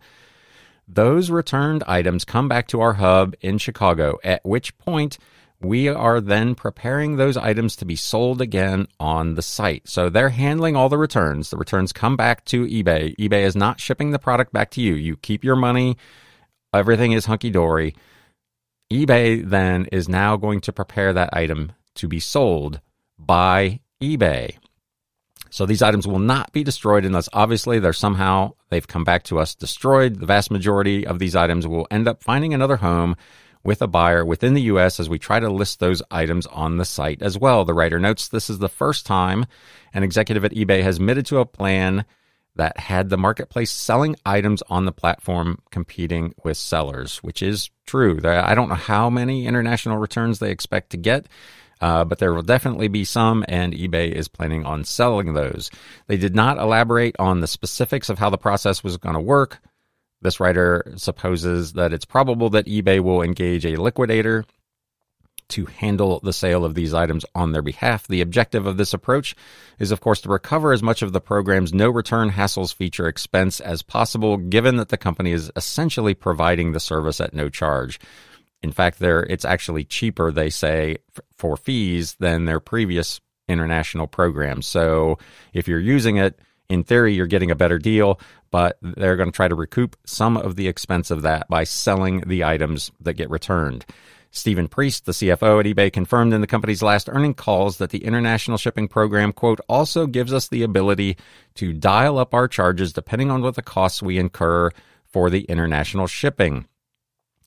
Those 0.86 1.30
returned 1.30 1.84
items 1.86 2.26
come 2.26 2.46
back 2.46 2.68
to 2.68 2.82
our 2.82 2.94
hub 2.94 3.34
in 3.40 3.56
Chicago, 3.56 4.18
at 4.22 4.44
which 4.44 4.76
point 4.76 5.16
we 5.62 5.88
are 5.88 6.20
then 6.20 6.54
preparing 6.54 7.16
those 7.16 7.38
items 7.38 7.76
to 7.76 7.86
be 7.86 7.96
sold 7.96 8.42
again 8.42 8.86
on 9.00 9.36
the 9.36 9.42
site. 9.42 9.88
So 9.88 10.10
they're 10.10 10.28
handling 10.28 10.76
all 10.76 10.90
the 10.90 10.98
returns. 10.98 11.48
The 11.48 11.56
returns 11.56 11.94
come 11.94 12.14
back 12.14 12.44
to 12.46 12.66
eBay. 12.66 13.16
eBay 13.16 13.44
is 13.44 13.56
not 13.56 13.80
shipping 13.80 14.10
the 14.10 14.18
product 14.18 14.52
back 14.52 14.70
to 14.72 14.82
you. 14.82 14.92
You 14.92 15.16
keep 15.16 15.44
your 15.44 15.56
money, 15.56 15.96
everything 16.74 17.12
is 17.12 17.24
hunky 17.24 17.48
dory 17.48 17.94
eBay 18.92 19.48
then 19.48 19.86
is 19.86 20.08
now 20.08 20.36
going 20.36 20.60
to 20.62 20.72
prepare 20.72 21.12
that 21.12 21.30
item 21.32 21.72
to 21.96 22.08
be 22.08 22.20
sold 22.20 22.80
by 23.18 23.80
eBay. 24.02 24.56
So 25.50 25.66
these 25.66 25.82
items 25.82 26.06
will 26.06 26.18
not 26.18 26.52
be 26.52 26.64
destroyed 26.64 27.04
unless 27.04 27.28
obviously 27.32 27.78
they're 27.78 27.92
somehow 27.92 28.54
they've 28.70 28.86
come 28.86 29.04
back 29.04 29.22
to 29.24 29.38
us 29.38 29.54
destroyed. 29.54 30.16
The 30.16 30.26
vast 30.26 30.50
majority 30.50 31.06
of 31.06 31.18
these 31.18 31.36
items 31.36 31.66
will 31.66 31.86
end 31.90 32.08
up 32.08 32.22
finding 32.24 32.52
another 32.52 32.76
home 32.76 33.16
with 33.62 33.80
a 33.80 33.86
buyer 33.86 34.24
within 34.24 34.54
the 34.54 34.62
US 34.62 35.00
as 35.00 35.08
we 35.08 35.18
try 35.18 35.40
to 35.40 35.48
list 35.48 35.80
those 35.80 36.02
items 36.10 36.46
on 36.46 36.76
the 36.76 36.84
site 36.84 37.22
as 37.22 37.38
well. 37.38 37.64
The 37.64 37.72
writer 37.72 37.98
notes 37.98 38.28
this 38.28 38.50
is 38.50 38.58
the 38.58 38.68
first 38.68 39.06
time 39.06 39.46
an 39.92 40.02
executive 40.02 40.44
at 40.44 40.52
eBay 40.52 40.82
has 40.82 40.96
admitted 40.96 41.24
to 41.26 41.38
a 41.38 41.46
plan 41.46 42.04
that 42.56 42.78
had 42.78 43.08
the 43.08 43.18
marketplace 43.18 43.70
selling 43.70 44.16
items 44.24 44.62
on 44.68 44.84
the 44.84 44.92
platform 44.92 45.58
competing 45.70 46.34
with 46.44 46.56
sellers, 46.56 47.18
which 47.18 47.42
is 47.42 47.70
true. 47.86 48.20
I 48.24 48.54
don't 48.54 48.68
know 48.68 48.74
how 48.74 49.10
many 49.10 49.46
international 49.46 49.98
returns 49.98 50.38
they 50.38 50.50
expect 50.50 50.90
to 50.90 50.96
get. 50.96 51.26
Uh, 51.80 52.04
but 52.04 52.18
there 52.18 52.32
will 52.32 52.42
definitely 52.42 52.88
be 52.88 53.04
some, 53.04 53.44
and 53.48 53.74
eBay 53.74 54.10
is 54.10 54.28
planning 54.28 54.64
on 54.64 54.84
selling 54.84 55.34
those. 55.34 55.70
They 56.06 56.16
did 56.16 56.34
not 56.34 56.56
elaborate 56.56 57.16
on 57.18 57.40
the 57.40 57.46
specifics 57.46 58.08
of 58.08 58.18
how 58.18 58.30
the 58.30 58.38
process 58.38 58.82
was 58.82 58.96
going 58.96 59.16
to 59.16 59.20
work. 59.20 59.58
This 60.22 60.40
writer 60.40 60.94
supposes 60.96 61.74
that 61.74 61.92
it's 61.92 62.06
probable 62.06 62.48
that 62.50 62.66
eBay 62.66 63.00
will 63.00 63.20
engage 63.20 63.66
a 63.66 63.76
liquidator 63.76 64.44
to 65.48 65.66
handle 65.66 66.20
the 66.20 66.32
sale 66.32 66.64
of 66.64 66.74
these 66.74 66.94
items 66.94 67.24
on 67.34 67.52
their 67.52 67.62
behalf. 67.62 68.06
The 68.06 68.20
objective 68.20 68.66
of 68.66 68.76
this 68.76 68.94
approach 68.94 69.34
is, 69.78 69.90
of 69.90 70.00
course, 70.00 70.20
to 70.22 70.28
recover 70.28 70.72
as 70.72 70.82
much 70.82 71.02
of 71.02 71.12
the 71.12 71.20
program's 71.20 71.74
no 71.74 71.90
return 71.90 72.30
hassles 72.30 72.74
feature 72.74 73.06
expense 73.06 73.60
as 73.60 73.82
possible, 73.82 74.36
given 74.36 74.76
that 74.76 74.88
the 74.88 74.96
company 74.96 75.32
is 75.32 75.50
essentially 75.56 76.14
providing 76.14 76.72
the 76.72 76.80
service 76.80 77.20
at 77.20 77.34
no 77.34 77.48
charge. 77.48 78.00
In 78.62 78.72
fact, 78.72 78.98
there 78.98 79.22
it's 79.24 79.44
actually 79.44 79.84
cheaper, 79.84 80.32
they 80.32 80.50
say, 80.50 80.96
for 81.36 81.56
fees 81.56 82.16
than 82.18 82.46
their 82.46 82.60
previous 82.60 83.20
international 83.48 84.06
programs. 84.06 84.66
So 84.66 85.18
if 85.52 85.68
you're 85.68 85.78
using 85.80 86.16
it, 86.16 86.38
in 86.70 86.82
theory, 86.82 87.14
you're 87.14 87.26
getting 87.26 87.50
a 87.50 87.56
better 87.56 87.78
deal, 87.78 88.18
but 88.50 88.78
they're 88.80 89.16
going 89.16 89.30
to 89.30 89.36
try 89.36 89.48
to 89.48 89.54
recoup 89.54 89.96
some 90.06 90.36
of 90.36 90.56
the 90.56 90.68
expense 90.68 91.10
of 91.10 91.22
that 91.22 91.48
by 91.48 91.64
selling 91.64 92.20
the 92.20 92.44
items 92.44 92.90
that 93.00 93.14
get 93.14 93.28
returned. 93.28 93.84
Stephen 94.34 94.66
Priest, 94.66 95.06
the 95.06 95.12
CFO 95.12 95.60
at 95.60 95.66
eBay, 95.66 95.92
confirmed 95.92 96.32
in 96.32 96.40
the 96.40 96.48
company's 96.48 96.82
last 96.82 97.08
earning 97.08 97.34
calls 97.34 97.78
that 97.78 97.90
the 97.90 98.04
international 98.04 98.58
shipping 98.58 98.88
program, 98.88 99.32
quote, 99.32 99.60
also 99.68 100.08
gives 100.08 100.32
us 100.32 100.48
the 100.48 100.64
ability 100.64 101.16
to 101.54 101.72
dial 101.72 102.18
up 102.18 102.34
our 102.34 102.48
charges 102.48 102.92
depending 102.92 103.30
on 103.30 103.42
what 103.42 103.54
the 103.54 103.62
costs 103.62 104.02
we 104.02 104.18
incur 104.18 104.70
for 105.04 105.30
the 105.30 105.42
international 105.42 106.08
shipping. 106.08 106.66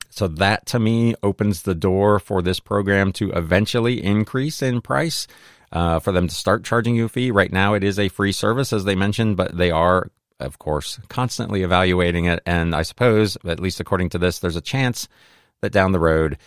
So 0.08 0.28
that 0.28 0.64
to 0.66 0.78
me 0.78 1.14
opens 1.22 1.62
the 1.62 1.74
door 1.74 2.18
for 2.18 2.40
this 2.40 2.58
program 2.58 3.12
to 3.12 3.32
eventually 3.32 4.02
increase 4.02 4.62
in 4.62 4.80
price. 4.80 5.26
Uh, 5.70 5.98
for 5.98 6.12
them 6.12 6.26
to 6.26 6.34
start 6.34 6.64
charging 6.64 6.96
you 6.96 7.04
a 7.04 7.08
fee. 7.10 7.30
Right 7.30 7.52
now, 7.52 7.74
it 7.74 7.84
is 7.84 7.98
a 7.98 8.08
free 8.08 8.32
service, 8.32 8.72
as 8.72 8.86
they 8.86 8.94
mentioned, 8.94 9.36
but 9.36 9.54
they 9.54 9.70
are, 9.70 10.10
of 10.40 10.58
course, 10.58 10.98
constantly 11.10 11.62
evaluating 11.62 12.24
it. 12.24 12.42
And 12.46 12.74
I 12.74 12.80
suppose, 12.80 13.36
at 13.46 13.60
least 13.60 13.78
according 13.78 14.08
to 14.08 14.18
this, 14.18 14.38
there's 14.38 14.56
a 14.56 14.62
chance 14.62 15.08
that 15.60 15.72
down 15.72 15.92
the 15.92 16.00
road 16.00 16.38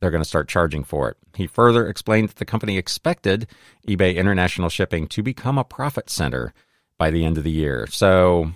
they're 0.00 0.10
going 0.10 0.22
to 0.22 0.28
start 0.28 0.48
charging 0.48 0.84
for 0.84 1.08
it. 1.08 1.16
He 1.34 1.46
further 1.46 1.88
explained 1.88 2.28
that 2.28 2.36
the 2.36 2.44
company 2.44 2.76
expected 2.76 3.46
eBay 3.88 4.16
International 4.16 4.68
Shipping 4.68 5.06
to 5.08 5.22
become 5.22 5.58
a 5.58 5.64
profit 5.64 6.10
center 6.10 6.52
by 6.98 7.10
the 7.10 7.24
end 7.24 7.38
of 7.38 7.44
the 7.44 7.50
year. 7.50 7.86
So 7.88 8.52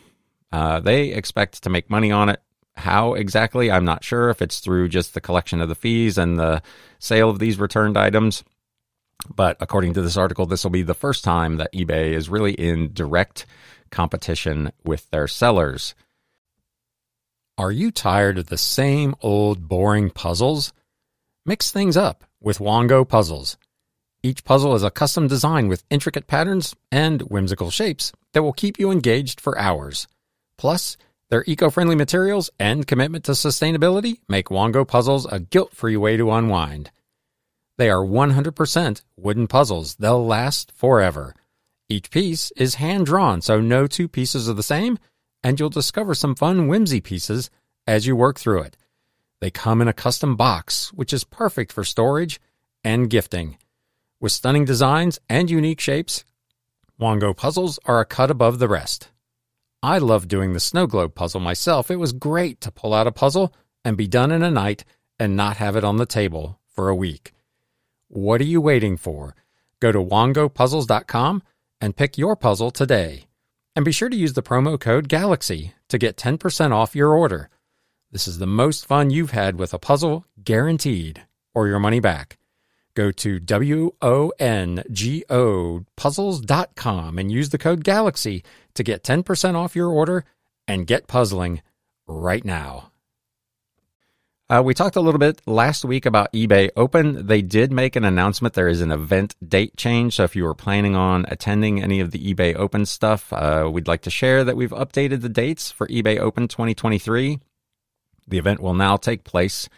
uh, 0.53 0.81
they 0.81 1.09
expect 1.09 1.63
to 1.63 1.71
make 1.71 1.91
money 1.91 2.11
on 2.11 2.29
it. 2.29 2.41
How 2.77 3.15
exactly? 3.15 3.71
I'm 3.71 3.85
not 3.85 4.05
sure 4.05 4.31
if 4.31 4.41
it's 4.41 4.61
through 4.61 4.89
just 4.89 5.15
the 5.15 5.21
collection 5.21 5.61
of 5.61 5.69
the 5.69 5.75
fees 5.75 6.19
and 6.19 6.39
the 6.39 6.63
sale 6.99 7.29
of 7.29 7.39
these 7.39 7.59
returned 7.59 7.97
items. 7.97 8.45
But 9.35 9.57
according 9.61 9.95
to 9.95 10.03
this 10.03 10.17
article, 10.17 10.47
this 10.47 10.65
will 10.65 10.71
be 10.71 10.83
the 10.83 10.95
first 10.95 11.25
time 11.25 11.57
that 11.57 11.73
eBay 11.75 12.13
is 12.13 12.31
really 12.31 12.53
in 12.53 12.93
direct 12.95 13.45
competition 13.91 14.73
with 14.85 15.11
their 15.11 15.29
sellers. 15.29 15.95
Are 17.59 17.73
you 17.73 17.91
tired 17.91 18.39
of 18.39 18.47
the 18.47 18.57
same 18.57 19.15
old 19.21 19.69
boring 19.69 20.09
puzzles? 20.09 20.73
Mix 21.51 21.73
things 21.73 21.97
up 21.97 22.23
with 22.41 22.61
Wongo 22.61 23.03
puzzles. 23.03 23.57
Each 24.23 24.45
puzzle 24.45 24.77
is 24.77 24.85
a 24.85 24.91
custom 24.93 25.27
design 25.27 25.67
with 25.67 25.83
intricate 25.91 26.29
patterns 26.29 26.77
and 26.93 27.23
whimsical 27.23 27.73
shapes 27.73 28.13
that 28.35 28.45
will 28.45 28.53
keep 28.53 28.79
you 28.79 28.93
engaged 28.93 29.41
for 29.41 29.59
hours. 29.59 30.07
Plus, 30.57 30.97
their 31.29 31.43
eco-friendly 31.49 31.97
materials 31.97 32.51
and 32.61 32.87
commitment 32.87 33.25
to 33.25 33.33
sustainability 33.33 34.21
make 34.29 34.47
Wongo 34.47 34.87
puzzles 34.87 35.27
a 35.27 35.41
guilt-free 35.41 35.97
way 35.97 36.17
to 36.17 36.31
unwind. 36.31 36.93
They 37.79 37.91
are 37.91 38.07
100% 38.07 39.03
wooden 39.17 39.49
puzzles. 39.49 39.97
They'll 39.97 40.25
last 40.25 40.71
forever. 40.71 41.35
Each 41.89 42.13
piece 42.13 42.53
is 42.53 42.77
hand-drawn, 42.77 43.41
so 43.41 43.61
no 43.61 43.89
two 43.89 44.07
pieces 44.07 44.49
are 44.49 44.55
the 44.55 44.63
same, 44.63 45.01
and 45.43 45.59
you'll 45.59 45.69
discover 45.69 46.15
some 46.15 46.37
fun 46.37 46.69
whimsy 46.69 47.01
pieces 47.01 47.51
as 47.89 48.07
you 48.07 48.15
work 48.15 48.39
through 48.39 48.63
it. 48.63 48.77
They 49.41 49.51
come 49.51 49.81
in 49.81 49.89
a 49.89 49.93
custom 49.93 50.37
box, 50.37 50.93
which 50.93 51.13
is 51.13 51.25
perfect 51.25 51.73
for 51.73 51.85
storage 51.85 52.41
and 52.85 53.09
gifting. 53.09 53.57
With 54.21 54.33
stunning 54.33 54.65
designs 54.65 55.19
and 55.29 55.51
unique 55.51 55.81
shapes, 55.81 56.25
Wongo 57.01 57.35
puzzles 57.35 57.79
are 57.87 58.01
a 58.01 58.05
cut 58.05 58.31
above 58.31 58.59
the 58.59 58.69
rest. 58.69 59.09
I 59.83 59.97
love 59.97 60.29
doing 60.29 60.53
the 60.53 60.61
snow 60.61 60.87
globe 60.87 61.15
puzzle 61.15 61.41
myself. 61.41 61.91
It 61.91 61.97
was 61.97 62.13
great 62.13 62.61
to 62.61 62.71
pull 62.71 62.93
out 62.93 63.07
a 63.07 63.13
puzzle 63.13 63.55
and 63.83 63.97
be 63.97 64.07
done 64.07 64.31
in 64.31 64.43
a 64.43 64.51
night 64.51 64.85
and 65.19 65.37
not 65.37 65.57
have 65.57 65.75
it 65.75 65.85
on 65.85 65.97
the 65.97 66.05
table 66.05 66.59
for 66.67 66.91
a 66.91 66.95
week. 66.95 67.33
What 68.09 68.43
are 68.43 68.45
you 68.45 68.61
waiting 68.61 68.99
for? 68.99 69.35
Go 69.81 69.91
to 69.91 69.99
wongopuzzles.com 69.99 71.43
and 71.81 71.97
pick 71.97 72.19
your 72.19 72.37
puzzle 72.37 72.71
today. 72.71 73.25
And 73.75 73.85
be 73.85 73.93
sure 73.93 74.11
to 74.11 74.17
use 74.17 74.35
the 74.35 74.43
promo 74.43 74.79
code 74.79 75.09
GALAXY 75.09 75.73
to 75.89 75.99
get 75.99 76.19
10% 76.19 76.73
off 76.73 76.95
your 76.95 77.15
order. 77.15 77.49
This 78.13 78.27
is 78.27 78.39
the 78.39 78.47
most 78.47 78.87
fun 78.87 79.11
you've 79.11 79.31
had 79.31 79.57
with 79.57 79.73
a 79.73 79.79
puzzle, 79.79 80.25
guaranteed, 80.43 81.23
or 81.55 81.69
your 81.69 81.79
money 81.79 82.01
back. 82.01 82.39
Go 82.95 83.13
to 83.13 83.39
W-O-N-G-O 83.39 83.95
puzzles.com 85.97 87.19
and 87.19 87.31
use 87.31 87.51
the 87.51 87.59
code 87.59 87.85
GALAXY 87.85 88.43
to 88.75 88.83
get 88.83 89.05
10% 89.05 89.55
off 89.55 89.77
your 89.77 89.91
order 89.91 90.25
and 90.67 90.89
get 90.89 91.07
puzzling 91.07 91.63
right 92.09 92.45
now. 92.45 92.91
Uh, 94.49 94.61
we 94.65 94.75
talked 94.75 94.97
a 94.97 95.01
little 95.01 95.21
bit 95.21 95.41
last 95.47 95.85
week 95.85 96.05
about 96.05 96.33
eBay 96.33 96.71
Open. 96.77 97.29
They 97.29 97.41
did 97.43 97.71
make 97.71 97.95
an 97.95 98.05
announcement. 98.05 98.55
There 98.55 98.67
is 98.67 98.81
an 98.81 98.91
event 98.91 99.37
date 99.49 99.77
change. 99.77 100.17
So 100.17 100.25
if 100.25 100.35
you 100.35 100.43
were 100.43 100.57
planning 100.57 100.97
on 100.97 101.25
attending 101.29 101.81
any 101.81 102.01
of 102.01 102.11
the 102.11 102.35
eBay 102.35 102.57
Open 102.57 102.85
stuff, 102.85 103.33
uh, 103.33 103.71
we'd 103.73 103.87
like 103.87 104.03
to 104.03 104.11
share 104.11 104.43
that 104.43 104.57
we've 104.57 104.73
updated 104.73 105.21
the 105.21 105.29
dates 105.29 105.71
for 105.71 105.87
eBay 105.87 106.19
Open 106.19 106.49
2023. 106.49 107.39
The 108.31 108.39
event 108.39 108.61
will 108.61 108.75
now 108.75 108.97
take 108.97 109.25
place 109.25 109.69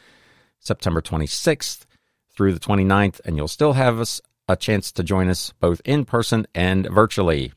September 0.61 1.01
26th 1.01 1.87
through 2.35 2.53
the 2.53 2.61
29th, 2.61 3.21
and 3.25 3.37
you'll 3.37 3.49
still 3.49 3.73
have 3.73 4.21
a 4.49 4.57
chance 4.57 4.93
to 4.93 5.03
join 5.03 5.29
us 5.29 5.53
both 5.59 5.81
in 5.85 6.05
person 6.05 6.47
and 6.55 6.87
virtually. 6.89 7.53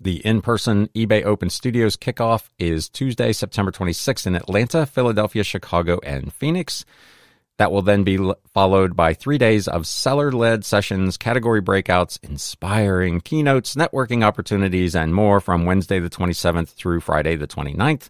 The 0.00 0.16
in 0.26 0.40
person 0.42 0.88
eBay 0.94 1.24
Open 1.24 1.48
Studios 1.48 1.96
kickoff 1.96 2.48
is 2.58 2.88
Tuesday, 2.88 3.32
September 3.32 3.70
26th 3.70 4.26
in 4.26 4.34
Atlanta, 4.34 4.86
Philadelphia, 4.86 5.44
Chicago, 5.44 6.00
and 6.02 6.32
Phoenix. 6.32 6.84
That 7.58 7.70
will 7.70 7.82
then 7.82 8.02
be 8.02 8.18
followed 8.54 8.96
by 8.96 9.12
three 9.12 9.36
days 9.36 9.68
of 9.68 9.86
seller 9.86 10.32
led 10.32 10.64
sessions, 10.64 11.18
category 11.18 11.60
breakouts, 11.60 12.18
inspiring 12.22 13.20
keynotes, 13.20 13.74
networking 13.74 14.24
opportunities, 14.24 14.96
and 14.96 15.14
more 15.14 15.38
from 15.40 15.66
Wednesday 15.66 15.98
the 16.00 16.10
27th 16.10 16.70
through 16.70 17.00
Friday 17.00 17.36
the 17.36 17.46
29th. 17.46 18.08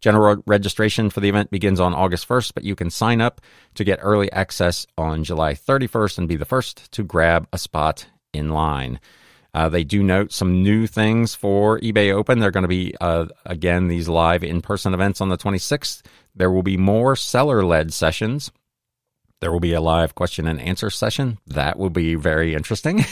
General 0.00 0.42
registration 0.46 1.10
for 1.10 1.20
the 1.20 1.28
event 1.28 1.50
begins 1.50 1.80
on 1.80 1.94
August 1.94 2.28
1st, 2.28 2.54
but 2.54 2.64
you 2.64 2.74
can 2.74 2.90
sign 2.90 3.20
up 3.20 3.40
to 3.74 3.84
get 3.84 3.98
early 4.02 4.30
access 4.32 4.86
on 4.96 5.24
July 5.24 5.54
31st 5.54 6.18
and 6.18 6.28
be 6.28 6.36
the 6.36 6.44
first 6.44 6.90
to 6.92 7.02
grab 7.02 7.48
a 7.52 7.58
spot 7.58 8.06
in 8.32 8.50
line. 8.50 9.00
Uh, 9.54 9.68
they 9.68 9.82
do 9.82 10.02
note 10.02 10.32
some 10.32 10.62
new 10.62 10.86
things 10.86 11.34
for 11.34 11.80
eBay 11.80 12.12
Open. 12.12 12.38
They're 12.38 12.50
going 12.50 12.62
to 12.62 12.68
be, 12.68 12.94
uh, 13.00 13.26
again, 13.44 13.88
these 13.88 14.08
live 14.08 14.44
in 14.44 14.60
person 14.60 14.94
events 14.94 15.20
on 15.20 15.30
the 15.30 15.38
26th. 15.38 16.02
There 16.34 16.50
will 16.50 16.62
be 16.62 16.76
more 16.76 17.16
seller 17.16 17.64
led 17.64 17.92
sessions. 17.92 18.52
There 19.40 19.52
will 19.52 19.60
be 19.60 19.72
a 19.72 19.80
live 19.80 20.14
question 20.14 20.46
and 20.46 20.60
answer 20.60 20.90
session. 20.90 21.38
That 21.46 21.78
will 21.78 21.90
be 21.90 22.14
very 22.14 22.54
interesting. 22.54 23.04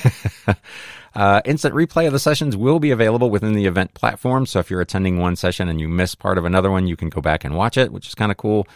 Uh, 1.17 1.41
instant 1.47 1.75
replay 1.75 2.07
of 2.07 2.13
the 2.13 2.19
sessions 2.19 2.59
will 2.59 2.79
be 2.79 2.91
available 2.91 3.31
within 3.31 3.55
the 3.55 3.65
event 3.65 3.95
platform. 3.95 4.45
So 4.45 4.59
if 4.59 4.71
you're 4.71 4.83
attending 4.83 5.19
one 5.19 5.35
session 5.35 5.67
and 5.67 5.81
you 5.81 5.89
miss 5.89 6.15
part 6.15 6.37
of 6.37 6.45
another 6.45 6.71
one, 6.71 6.87
you 6.87 6.95
can 6.95 7.09
go 7.09 7.23
back 7.23 7.43
and 7.43 7.57
watch 7.57 7.79
it, 7.79 7.91
which 7.91 8.07
is 8.07 8.15
kind 8.15 8.31
of 8.31 8.37
cool. 8.37 8.69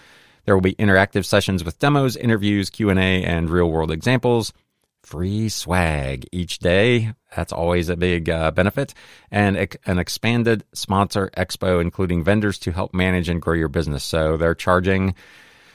There 0.47 0.56
will 0.56 0.62
be 0.62 0.75
interactive 0.76 1.26
sessions 1.26 1.62
with 1.62 1.78
demos, 1.78 2.16
interviews, 2.16 2.70
Q&A, 2.70 3.23
and 3.25 3.50
real-world 3.50 3.90
examples. 3.90 4.54
Free 5.02 5.50
swag 5.50 6.26
each 6.32 6.61
day. 6.61 7.12
That's 7.37 7.52
always 7.52 7.90
a 7.90 7.97
big 7.97 8.30
uh, 8.30 8.52
benefit. 8.52 8.94
And 9.30 9.76
an 9.85 9.99
expanded 9.99 10.64
sponsor 10.73 11.30
expo, 11.37 11.78
including 11.82 12.25
vendors 12.25 12.59
to 12.61 12.73
help 12.73 12.94
manage 12.94 13.28
and 13.28 13.42
grow 13.42 13.52
your 13.52 13.68
business. 13.68 14.02
So 14.02 14.38
they're 14.38 14.54
charging 14.54 15.14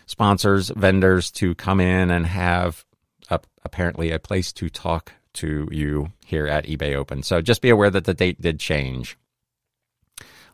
sponsors, 0.07 0.69
vendors 0.69 1.29
to 1.33 1.53
come 1.53 1.79
in 1.79 2.09
and 2.09 2.25
have 2.25 2.85
a, 3.29 3.39
apparently 3.63 4.09
a 4.09 4.17
place 4.17 4.51
to 4.53 4.67
talk 4.67 5.11
to 5.35 5.67
you 5.71 6.11
here 6.25 6.47
at 6.47 6.65
eBay 6.65 6.95
Open. 6.95 7.23
So 7.23 7.41
just 7.41 7.61
be 7.61 7.69
aware 7.69 7.89
that 7.89 8.05
the 8.05 8.13
date 8.13 8.41
did 8.41 8.59
change. 8.59 9.17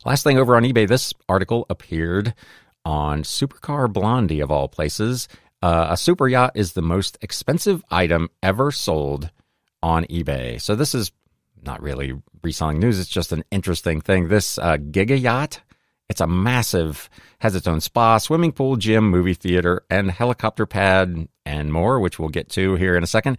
Last 0.04 0.24
thing 0.24 0.38
over 0.38 0.56
on 0.56 0.64
eBay, 0.64 0.88
this 0.88 1.14
article 1.28 1.66
appeared 1.70 2.34
on 2.84 3.22
Supercar 3.22 3.92
Blondie 3.92 4.40
of 4.40 4.50
all 4.50 4.68
places. 4.68 5.28
Uh, 5.62 5.88
a 5.90 5.96
super 5.96 6.26
yacht 6.26 6.52
is 6.56 6.72
the 6.72 6.82
most 6.82 7.16
expensive 7.20 7.84
item 7.90 8.28
ever 8.42 8.72
sold 8.72 9.30
on 9.82 10.04
eBay. 10.06 10.60
So 10.60 10.74
this 10.74 10.94
is 10.94 11.12
not 11.64 11.80
really 11.80 12.14
reselling 12.42 12.80
news. 12.80 12.98
It's 12.98 13.08
just 13.08 13.32
an 13.32 13.44
interesting 13.52 14.00
thing. 14.00 14.26
This 14.26 14.58
uh, 14.58 14.76
Giga 14.76 15.20
yacht, 15.20 15.60
it's 16.08 16.20
a 16.20 16.26
massive, 16.26 17.08
has 17.38 17.54
its 17.54 17.68
own 17.68 17.80
spa, 17.80 18.18
swimming 18.18 18.50
pool, 18.50 18.76
gym, 18.76 19.08
movie 19.08 19.34
theater, 19.34 19.84
and 19.88 20.10
helicopter 20.10 20.66
pad, 20.66 21.28
and 21.46 21.72
more, 21.72 22.00
which 22.00 22.18
we'll 22.18 22.28
get 22.28 22.48
to 22.50 22.74
here 22.74 22.96
in 22.96 23.04
a 23.04 23.06
second. 23.06 23.38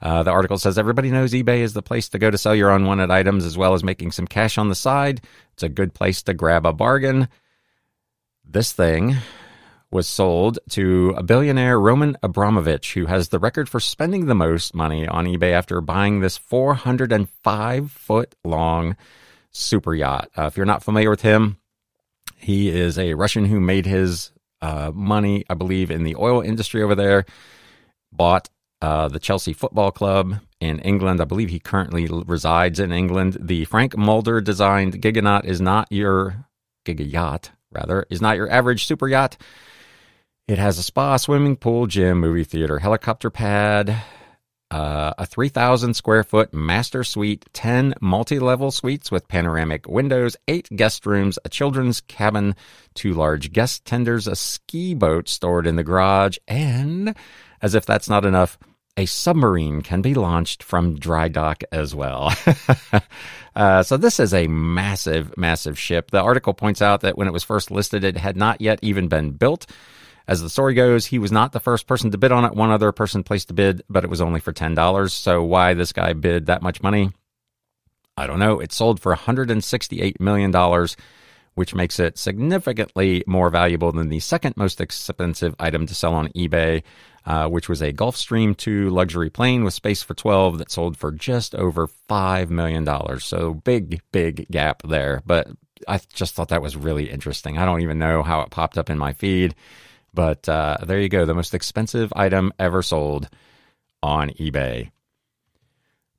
Uh, 0.00 0.22
the 0.22 0.30
article 0.30 0.58
says 0.58 0.78
everybody 0.78 1.10
knows 1.10 1.32
eBay 1.32 1.58
is 1.58 1.72
the 1.72 1.82
place 1.82 2.08
to 2.10 2.18
go 2.18 2.30
to 2.30 2.38
sell 2.38 2.54
your 2.54 2.70
unwanted 2.70 3.10
items 3.10 3.44
as 3.44 3.58
well 3.58 3.74
as 3.74 3.82
making 3.82 4.12
some 4.12 4.26
cash 4.26 4.56
on 4.56 4.68
the 4.68 4.74
side. 4.74 5.20
It's 5.54 5.62
a 5.62 5.68
good 5.68 5.94
place 5.94 6.22
to 6.24 6.34
grab 6.34 6.64
a 6.66 6.72
bargain. 6.72 7.28
This 8.44 8.72
thing 8.72 9.16
was 9.90 10.06
sold 10.06 10.58
to 10.70 11.14
a 11.16 11.22
billionaire 11.22 11.80
Roman 11.80 12.16
Abramovich, 12.22 12.94
who 12.94 13.06
has 13.06 13.28
the 13.28 13.38
record 13.38 13.68
for 13.68 13.80
spending 13.80 14.26
the 14.26 14.34
most 14.34 14.74
money 14.74 15.08
on 15.08 15.24
eBay 15.24 15.52
after 15.52 15.80
buying 15.80 16.20
this 16.20 16.36
405 16.36 17.90
foot 17.90 18.34
long 18.44 18.96
super 19.50 19.94
yacht. 19.94 20.30
Uh, 20.36 20.44
if 20.44 20.56
you're 20.56 20.66
not 20.66 20.82
familiar 20.82 21.10
with 21.10 21.22
him, 21.22 21.58
he 22.36 22.68
is 22.68 22.98
a 22.98 23.14
Russian 23.14 23.46
who 23.46 23.60
made 23.60 23.86
his 23.86 24.30
uh, 24.60 24.92
money, 24.94 25.44
I 25.48 25.54
believe, 25.54 25.90
in 25.90 26.04
the 26.04 26.16
oil 26.16 26.40
industry 26.40 26.82
over 26.82 26.94
there. 26.94 27.24
Bought 28.12 28.48
uh, 28.80 29.08
the 29.08 29.18
Chelsea 29.18 29.52
Football 29.52 29.90
Club 29.90 30.36
in 30.60 30.78
England. 30.80 31.20
I 31.20 31.24
believe 31.24 31.50
he 31.50 31.58
currently 31.58 32.08
resides 32.08 32.80
in 32.80 32.92
England. 32.92 33.36
The 33.40 33.64
Frank 33.64 33.96
Mulder 33.96 34.40
designed 34.40 35.00
Gigonaut 35.02 35.44
is 35.44 35.60
not 35.60 35.90
your 35.90 36.46
Giga 36.84 37.10
yacht, 37.10 37.50
rather, 37.72 38.06
is 38.10 38.20
not 38.20 38.36
your 38.36 38.50
average 38.50 38.86
super 38.86 39.08
yacht. 39.08 39.36
It 40.46 40.58
has 40.58 40.78
a 40.78 40.82
spa, 40.82 41.16
swimming 41.16 41.56
pool, 41.56 41.86
gym, 41.86 42.20
movie 42.20 42.44
theater, 42.44 42.78
helicopter 42.78 43.28
pad, 43.28 44.02
uh, 44.70 45.12
a 45.18 45.26
3,000 45.26 45.94
square 45.94 46.24
foot 46.24 46.52
master 46.52 47.04
suite, 47.04 47.44
10 47.52 47.94
multi 48.00 48.38
level 48.38 48.70
suites 48.70 49.10
with 49.10 49.28
panoramic 49.28 49.86
windows, 49.88 50.36
eight 50.46 50.68
guest 50.74 51.06
rooms, 51.06 51.38
a 51.44 51.48
children's 51.48 52.00
cabin, 52.02 52.54
two 52.94 53.12
large 53.14 53.52
guest 53.52 53.84
tenders, 53.84 54.26
a 54.26 54.36
ski 54.36 54.94
boat 54.94 55.28
stored 55.28 55.66
in 55.66 55.76
the 55.76 55.84
garage, 55.84 56.38
and 56.46 57.14
as 57.62 57.74
if 57.74 57.86
that's 57.86 58.08
not 58.08 58.24
enough, 58.24 58.58
a 58.96 59.06
submarine 59.06 59.80
can 59.80 60.02
be 60.02 60.14
launched 60.14 60.62
from 60.62 60.98
dry 60.98 61.28
dock 61.28 61.62
as 61.70 61.94
well. 61.94 62.34
uh, 63.56 63.82
so 63.84 63.96
this 63.96 64.18
is 64.18 64.34
a 64.34 64.48
massive, 64.48 65.36
massive 65.36 65.78
ship. 65.78 66.10
The 66.10 66.20
article 66.20 66.52
points 66.52 66.82
out 66.82 67.02
that 67.02 67.16
when 67.16 67.28
it 67.28 67.32
was 67.32 67.44
first 67.44 67.70
listed, 67.70 68.02
it 68.02 68.16
had 68.16 68.36
not 68.36 68.60
yet 68.60 68.80
even 68.82 69.06
been 69.06 69.30
built. 69.30 69.66
As 70.26 70.42
the 70.42 70.50
story 70.50 70.74
goes, 70.74 71.06
he 71.06 71.18
was 71.18 71.32
not 71.32 71.52
the 71.52 71.60
first 71.60 71.86
person 71.86 72.10
to 72.10 72.18
bid 72.18 72.32
on 72.32 72.44
it. 72.44 72.54
One 72.54 72.70
other 72.70 72.92
person 72.92 73.22
placed 73.22 73.50
a 73.50 73.54
bid, 73.54 73.82
but 73.88 74.04
it 74.04 74.10
was 74.10 74.20
only 74.20 74.40
for 74.40 74.52
$10. 74.52 75.10
So 75.10 75.44
why 75.44 75.74
this 75.74 75.92
guy 75.92 76.12
bid 76.12 76.46
that 76.46 76.60
much 76.60 76.82
money? 76.82 77.10
I 78.16 78.26
don't 78.26 78.40
know. 78.40 78.58
It 78.58 78.72
sold 78.72 79.00
for 79.00 79.14
$168 79.14 80.18
million, 80.20 80.86
which 81.54 81.74
makes 81.74 82.00
it 82.00 82.18
significantly 82.18 83.22
more 83.28 83.48
valuable 83.48 83.92
than 83.92 84.08
the 84.08 84.18
second 84.18 84.56
most 84.56 84.80
expensive 84.80 85.54
item 85.60 85.86
to 85.86 85.94
sell 85.94 86.14
on 86.14 86.28
eBay, 86.30 86.82
uh, 87.28 87.46
which 87.46 87.68
was 87.68 87.82
a 87.82 87.92
Gulfstream 87.92 88.56
2 88.56 88.88
luxury 88.88 89.28
plane 89.28 89.62
with 89.62 89.74
space 89.74 90.02
for 90.02 90.14
12 90.14 90.56
that 90.58 90.70
sold 90.70 90.96
for 90.96 91.12
just 91.12 91.54
over 91.54 91.86
$5 91.86 92.48
million. 92.48 92.86
So 93.20 93.52
big, 93.52 94.00
big 94.12 94.46
gap 94.50 94.80
there. 94.82 95.22
But 95.26 95.48
I 95.86 96.00
just 96.14 96.34
thought 96.34 96.48
that 96.48 96.62
was 96.62 96.74
really 96.74 97.10
interesting. 97.10 97.58
I 97.58 97.66
don't 97.66 97.82
even 97.82 97.98
know 97.98 98.22
how 98.22 98.40
it 98.40 98.50
popped 98.50 98.78
up 98.78 98.88
in 98.88 98.96
my 98.96 99.12
feed. 99.12 99.54
But 100.14 100.48
uh, 100.48 100.78
there 100.86 100.98
you 100.98 101.10
go, 101.10 101.26
the 101.26 101.34
most 101.34 101.52
expensive 101.52 102.10
item 102.16 102.50
ever 102.58 102.80
sold 102.82 103.28
on 104.02 104.30
eBay. 104.30 104.90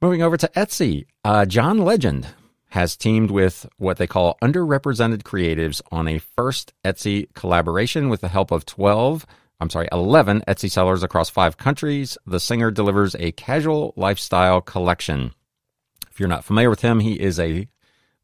Moving 0.03 0.21
over 0.21 0.37
to 0.37 0.47
Etsy, 0.49 1.07
uh, 1.25 1.47
John 1.47 1.79
Legend 1.79 2.27
has 2.69 2.95
teamed 2.95 3.31
with 3.31 3.67
what 3.77 3.97
they 3.97 4.05
call 4.05 4.37
underrepresented 4.43 5.23
creatives 5.23 5.81
on 5.91 6.07
a 6.07 6.19
first 6.19 6.71
Etsy 6.85 7.33
collaboration 7.33 8.09
with 8.09 8.21
the 8.21 8.27
help 8.27 8.51
of 8.51 8.63
12 8.67 9.25
I'm 9.61 9.69
sorry, 9.69 9.89
11 9.91 10.43
Etsy 10.47 10.71
sellers 10.71 11.03
across 11.03 11.29
five 11.29 11.57
countries. 11.57 12.17
The 12.25 12.39
singer 12.39 12.71
delivers 12.71 13.15
a 13.15 13.33
casual 13.33 13.93
lifestyle 13.97 14.61
collection. 14.61 15.33
If 16.09 16.19
you're 16.19 16.29
not 16.29 16.45
familiar 16.45 16.69
with 16.69 16.81
him, 16.81 17.01
he 17.01 17.19
is 17.19 17.39
a 17.39 17.67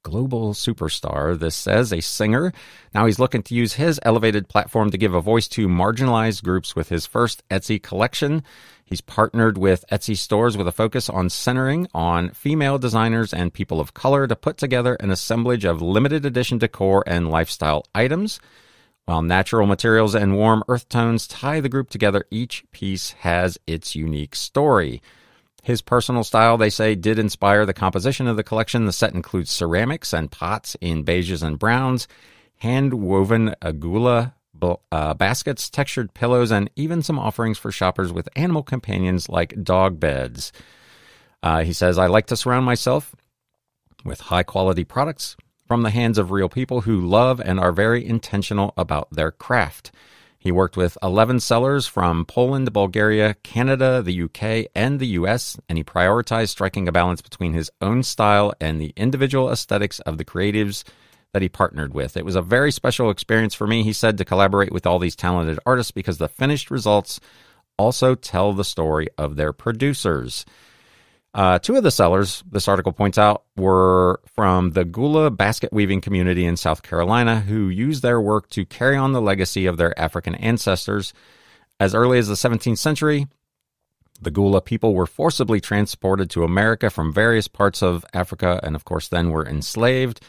global 0.05 0.53
superstar. 0.53 1.37
This 1.37 1.55
says 1.55 1.91
a 1.91 1.99
singer. 1.99 2.53
Now 2.93 3.05
he's 3.05 3.19
looking 3.19 3.41
to 3.43 3.55
use 3.55 3.73
his 3.73 3.99
elevated 4.03 4.47
platform 4.47 4.91
to 4.91 4.97
give 4.97 5.13
a 5.13 5.19
voice 5.19 5.47
to 5.49 5.67
marginalized 5.67 6.43
groups 6.43 6.75
with 6.75 6.89
his 6.89 7.05
first 7.05 7.43
Etsy 7.49 7.81
collection. 7.81 8.43
He's 8.85 9.01
partnered 9.01 9.57
with 9.57 9.83
Etsy 9.91 10.15
stores 10.15 10.55
with 10.55 10.67
a 10.67 10.71
focus 10.71 11.09
on 11.09 11.29
centering 11.29 11.87
on 11.93 12.29
female 12.29 12.77
designers 12.77 13.33
and 13.33 13.51
people 13.51 13.81
of 13.81 13.95
color 13.95 14.27
to 14.27 14.35
put 14.35 14.57
together 14.57 14.93
an 14.99 15.09
assemblage 15.09 15.65
of 15.65 15.81
limited 15.81 16.23
edition 16.23 16.59
decor 16.59 17.03
and 17.07 17.31
lifestyle 17.31 17.83
items. 17.95 18.39
While 19.05 19.21
natural 19.21 19.67
materials 19.67 20.15
and 20.15 20.35
warm 20.35 20.63
earth 20.67 20.89
tones 20.89 21.27
tie 21.27 21.59
the 21.59 21.69
group 21.69 21.89
together, 21.89 22.25
each 22.31 22.65
piece 22.71 23.11
has 23.11 23.57
its 23.67 23.95
unique 23.95 24.35
story. 24.35 25.01
His 25.61 25.81
personal 25.81 26.23
style, 26.23 26.57
they 26.57 26.71
say, 26.71 26.95
did 26.95 27.19
inspire 27.19 27.65
the 27.65 27.73
composition 27.73 28.27
of 28.27 28.35
the 28.35 28.43
collection. 28.43 28.85
The 28.85 28.93
set 28.93 29.13
includes 29.13 29.51
ceramics 29.51 30.13
and 30.13 30.31
pots 30.31 30.75
in 30.81 31.03
beiges 31.03 31.43
and 31.43 31.59
browns, 31.59 32.07
hand 32.57 32.95
woven 32.95 33.55
a 33.61 33.73
Gullah 33.73 34.33
uh, 34.91 35.13
baskets, 35.13 35.69
textured 35.69 36.13
pillows, 36.13 36.51
and 36.51 36.69
even 36.75 37.03
some 37.03 37.19
offerings 37.19 37.57
for 37.57 37.71
shoppers 37.71 38.11
with 38.11 38.29
animal 38.35 38.63
companions 38.63 39.29
like 39.29 39.63
dog 39.63 39.99
beds. 39.99 40.51
Uh, 41.43 41.63
he 41.63 41.73
says, 41.73 41.97
I 41.99 42.07
like 42.07 42.27
to 42.27 42.37
surround 42.37 42.65
myself 42.65 43.15
with 44.03 44.19
high 44.19 44.43
quality 44.43 44.83
products 44.83 45.35
from 45.65 45.83
the 45.83 45.89
hands 45.89 46.17
of 46.17 46.31
real 46.31 46.49
people 46.49 46.81
who 46.81 46.99
love 46.99 47.39
and 47.39 47.59
are 47.59 47.71
very 47.71 48.05
intentional 48.05 48.73
about 48.77 49.09
their 49.11 49.31
craft. 49.31 49.91
He 50.37 50.51
worked 50.51 50.77
with 50.77 50.95
11 51.01 51.39
sellers 51.39 51.87
from 51.87 52.23
Poland, 52.23 52.71
Bulgaria, 52.71 53.33
Canada, 53.41 54.03
the 54.03 54.21
UK, 54.21 54.69
and 54.75 54.99
the 54.99 55.07
US, 55.19 55.57
and 55.67 55.75
he 55.75 55.83
prioritized 55.83 56.49
striking 56.49 56.87
a 56.87 56.91
balance 56.91 57.21
between 57.21 57.53
his 57.53 57.71
own 57.81 58.03
style 58.03 58.53
and 58.61 58.79
the 58.79 58.93
individual 58.95 59.49
aesthetics 59.49 59.99
of 60.01 60.19
the 60.19 60.25
creatives 60.25 60.83
that 61.33 61.41
he 61.41 61.49
partnered 61.49 61.95
with. 61.95 62.15
It 62.15 62.25
was 62.25 62.35
a 62.35 62.43
very 62.43 62.71
special 62.71 63.09
experience 63.09 63.55
for 63.55 63.65
me, 63.65 63.81
he 63.81 63.91
said, 63.91 64.19
to 64.19 64.23
collaborate 64.23 64.71
with 64.71 64.85
all 64.85 64.99
these 64.99 65.15
talented 65.15 65.59
artists 65.65 65.91
because 65.91 66.19
the 66.19 66.29
finished 66.29 66.69
results 66.69 67.19
also 67.77 68.13
tell 68.13 68.53
the 68.53 68.63
story 68.63 69.07
of 69.17 69.35
their 69.35 69.51
producers. 69.51 70.45
Uh, 71.35 71.59
two 71.59 71.75
of 71.75 71.83
the 71.83 71.91
sellers, 71.91 72.45
this 72.49 72.69
article 72.69 72.93
points 72.93 73.17
out, 73.17 73.43
were 73.57 74.21
from 74.25 74.71
the 74.71 74.85
Gullah 74.85 75.29
basket 75.29 75.73
weaving 75.73 75.99
community 75.99 76.45
in 76.45 76.55
South 76.55 76.81
Carolina 76.81 77.41
who 77.41 77.67
used 77.67 78.01
their 78.01 78.21
work 78.21 78.49
to 78.51 78.65
carry 78.65 78.95
on 78.95 79.11
the 79.11 79.21
legacy 79.21 79.65
of 79.65 79.75
their 79.75 79.99
African 79.99 80.33
ancestors. 80.35 81.13
As 81.77 81.93
early 81.93 82.19
as 82.19 82.29
the 82.29 82.35
17th 82.35 82.77
century, 82.77 83.27
the 84.21 84.31
Gullah 84.31 84.61
people 84.61 84.93
were 84.93 85.05
forcibly 85.05 85.59
transported 85.59 86.29
to 86.29 86.45
America 86.45 86.89
from 86.89 87.11
various 87.11 87.49
parts 87.49 87.83
of 87.83 88.05
Africa 88.13 88.61
and, 88.63 88.73
of 88.73 88.85
course, 88.85 89.09
then 89.09 89.29
were 89.29 89.45
enslaved. 89.45 90.21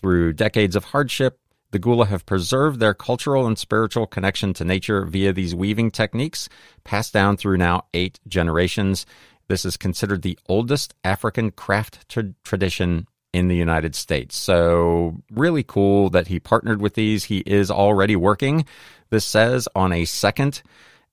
Through 0.00 0.34
decades 0.34 0.76
of 0.76 0.84
hardship, 0.84 1.40
the 1.72 1.80
Gullah 1.80 2.06
have 2.06 2.26
preserved 2.26 2.78
their 2.78 2.94
cultural 2.94 3.46
and 3.46 3.58
spiritual 3.58 4.06
connection 4.06 4.52
to 4.54 4.64
nature 4.64 5.04
via 5.06 5.32
these 5.32 5.54
weaving 5.54 5.90
techniques, 5.90 6.48
passed 6.84 7.12
down 7.12 7.36
through 7.36 7.56
now 7.56 7.86
eight 7.94 8.20
generations. 8.28 9.06
This 9.52 9.66
is 9.66 9.76
considered 9.76 10.22
the 10.22 10.38
oldest 10.48 10.94
African 11.04 11.50
craft 11.50 12.08
tra- 12.08 12.32
tradition 12.42 13.06
in 13.34 13.48
the 13.48 13.54
United 13.54 13.94
States. 13.94 14.34
So, 14.34 15.20
really 15.30 15.62
cool 15.62 16.08
that 16.08 16.28
he 16.28 16.40
partnered 16.40 16.80
with 16.80 16.94
these. 16.94 17.24
He 17.24 17.40
is 17.40 17.70
already 17.70 18.16
working, 18.16 18.64
this 19.10 19.26
says, 19.26 19.68
on 19.74 19.92
a 19.92 20.06
second 20.06 20.62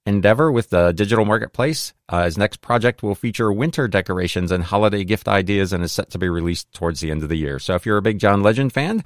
endeavor 0.05 0.49
with 0.53 0.69
the 0.69 0.93
digital 0.93 1.25
marketplace. 1.25 1.93
Uh, 2.07 2.23
his 2.23 2.37
next 2.37 2.61
project 2.61 3.03
will 3.03 3.13
feature 3.13 3.51
winter 3.51 3.89
decorations 3.89 4.53
and 4.53 4.63
holiday 4.63 5.03
gift 5.03 5.27
ideas 5.27 5.73
and 5.73 5.83
is 5.83 5.91
set 5.91 6.09
to 6.11 6.17
be 6.17 6.29
released 6.29 6.71
towards 6.71 7.01
the 7.01 7.11
end 7.11 7.23
of 7.23 7.27
the 7.27 7.35
year. 7.35 7.59
So 7.59 7.75
if 7.75 7.85
you're 7.85 7.97
a 7.97 8.01
big 8.01 8.19
John 8.19 8.41
Legend 8.41 8.71
fan 8.71 9.03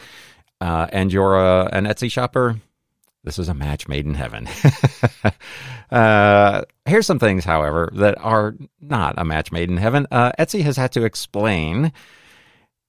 uh, 0.62 0.86
and 0.94 1.12
you're 1.12 1.40
a, 1.40 1.70
an 1.74 1.86
Etsy 1.86 2.12
shopper, 2.12 2.58
this 3.24 3.40
is 3.40 3.48
a 3.48 3.54
match 3.54 3.88
made 3.88 4.06
in 4.06 4.16
heaven. 4.16 4.48
uh, 5.92 6.64
here's 6.86 7.08
some 7.08 7.20
things, 7.20 7.46
however, 7.46 7.90
that 7.94 8.18
are 8.20 8.56
not 8.82 9.16
a 9.18 9.26
match 9.26 9.52
made 9.52 9.70
in 9.70 9.78
heaven. 9.78 10.08
Uh, 10.12 10.32
Etsy 10.38 10.62
has 10.64 10.76
had 10.76 10.92
to 10.94 11.06
explain 11.06 11.94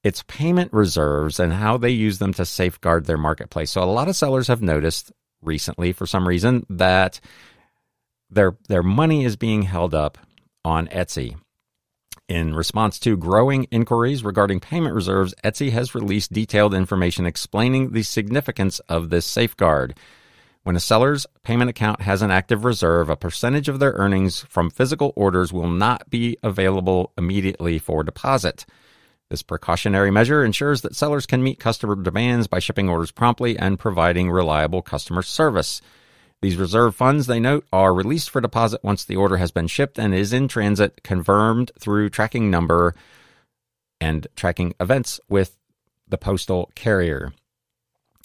its 0.02 0.22
payment 0.24 0.72
reserves 0.72 1.38
and 1.40 1.52
how 1.52 1.76
they 1.76 1.90
use 1.90 2.18
them 2.18 2.34
to 2.34 2.44
safeguard 2.44 3.06
their 3.06 3.16
marketplace. 3.16 3.70
So 3.70 3.82
a 3.82 3.84
lot 3.84 4.08
of 4.08 4.16
sellers 4.16 4.48
have 4.48 4.60
noticed 4.60 5.12
recently, 5.40 5.92
for 5.92 6.06
some 6.06 6.26
reason, 6.26 6.66
that 6.68 7.20
their 8.28 8.56
their 8.68 8.82
money 8.82 9.24
is 9.24 9.36
being 9.36 9.62
held 9.62 9.94
up 9.94 10.18
on 10.64 10.88
Etsy. 10.88 11.36
In 12.28 12.54
response 12.54 12.98
to 13.00 13.16
growing 13.16 13.64
inquiries 13.64 14.24
regarding 14.24 14.60
payment 14.60 14.94
reserves, 14.94 15.34
Etsy 15.44 15.70
has 15.72 15.94
released 15.94 16.32
detailed 16.32 16.74
information 16.74 17.26
explaining 17.26 17.92
the 17.92 18.02
significance 18.02 18.78
of 18.80 19.10
this 19.10 19.26
safeguard. 19.26 19.98
When 20.64 20.76
a 20.76 20.80
seller's 20.80 21.26
payment 21.42 21.68
account 21.68 22.00
has 22.00 22.22
an 22.22 22.30
active 22.30 22.64
reserve, 22.64 23.10
a 23.10 23.16
percentage 23.16 23.68
of 23.68 23.80
their 23.80 23.92
earnings 23.92 24.40
from 24.48 24.70
physical 24.70 25.12
orders 25.14 25.52
will 25.52 25.68
not 25.68 26.08
be 26.08 26.38
available 26.42 27.12
immediately 27.18 27.78
for 27.78 28.02
deposit. 28.02 28.64
This 29.28 29.42
precautionary 29.42 30.10
measure 30.10 30.42
ensures 30.42 30.80
that 30.80 30.96
sellers 30.96 31.26
can 31.26 31.42
meet 31.42 31.60
customer 31.60 31.94
demands 31.96 32.46
by 32.46 32.60
shipping 32.60 32.88
orders 32.88 33.10
promptly 33.10 33.58
and 33.58 33.78
providing 33.78 34.30
reliable 34.30 34.80
customer 34.80 35.20
service. 35.20 35.82
These 36.40 36.56
reserve 36.56 36.96
funds, 36.96 37.26
they 37.26 37.40
note, 37.40 37.66
are 37.70 37.92
released 37.92 38.30
for 38.30 38.40
deposit 38.40 38.82
once 38.82 39.04
the 39.04 39.16
order 39.16 39.36
has 39.36 39.50
been 39.50 39.66
shipped 39.66 39.98
and 39.98 40.14
is 40.14 40.32
in 40.32 40.48
transit, 40.48 41.02
confirmed 41.02 41.72
through 41.78 42.08
tracking 42.08 42.50
number 42.50 42.94
and 44.00 44.26
tracking 44.34 44.72
events 44.80 45.20
with 45.28 45.58
the 46.08 46.16
postal 46.16 46.70
carrier. 46.74 47.34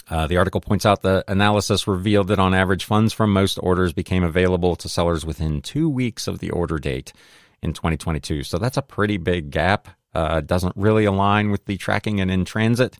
Uh, 0.09 0.25
the 0.27 0.37
article 0.37 0.61
points 0.61 0.85
out 0.85 1.01
the 1.01 1.23
analysis 1.27 1.87
revealed 1.87 2.29
that 2.29 2.39
on 2.39 2.53
average, 2.53 2.85
funds 2.85 3.13
from 3.13 3.31
most 3.31 3.57
orders 3.61 3.93
became 3.93 4.23
available 4.23 4.75
to 4.75 4.89
sellers 4.89 5.25
within 5.25 5.61
two 5.61 5.87
weeks 5.87 6.27
of 6.27 6.39
the 6.39 6.49
order 6.49 6.79
date 6.79 7.13
in 7.61 7.73
2022. 7.73 8.43
So 8.43 8.57
that's 8.57 8.77
a 8.77 8.81
pretty 8.81 9.17
big 9.17 9.51
gap. 9.51 9.87
Uh, 10.13 10.41
doesn't 10.41 10.75
really 10.75 11.05
align 11.05 11.51
with 11.51 11.65
the 11.65 11.77
tracking 11.77 12.19
and 12.19 12.31
in 12.31 12.43
transit, 12.43 12.97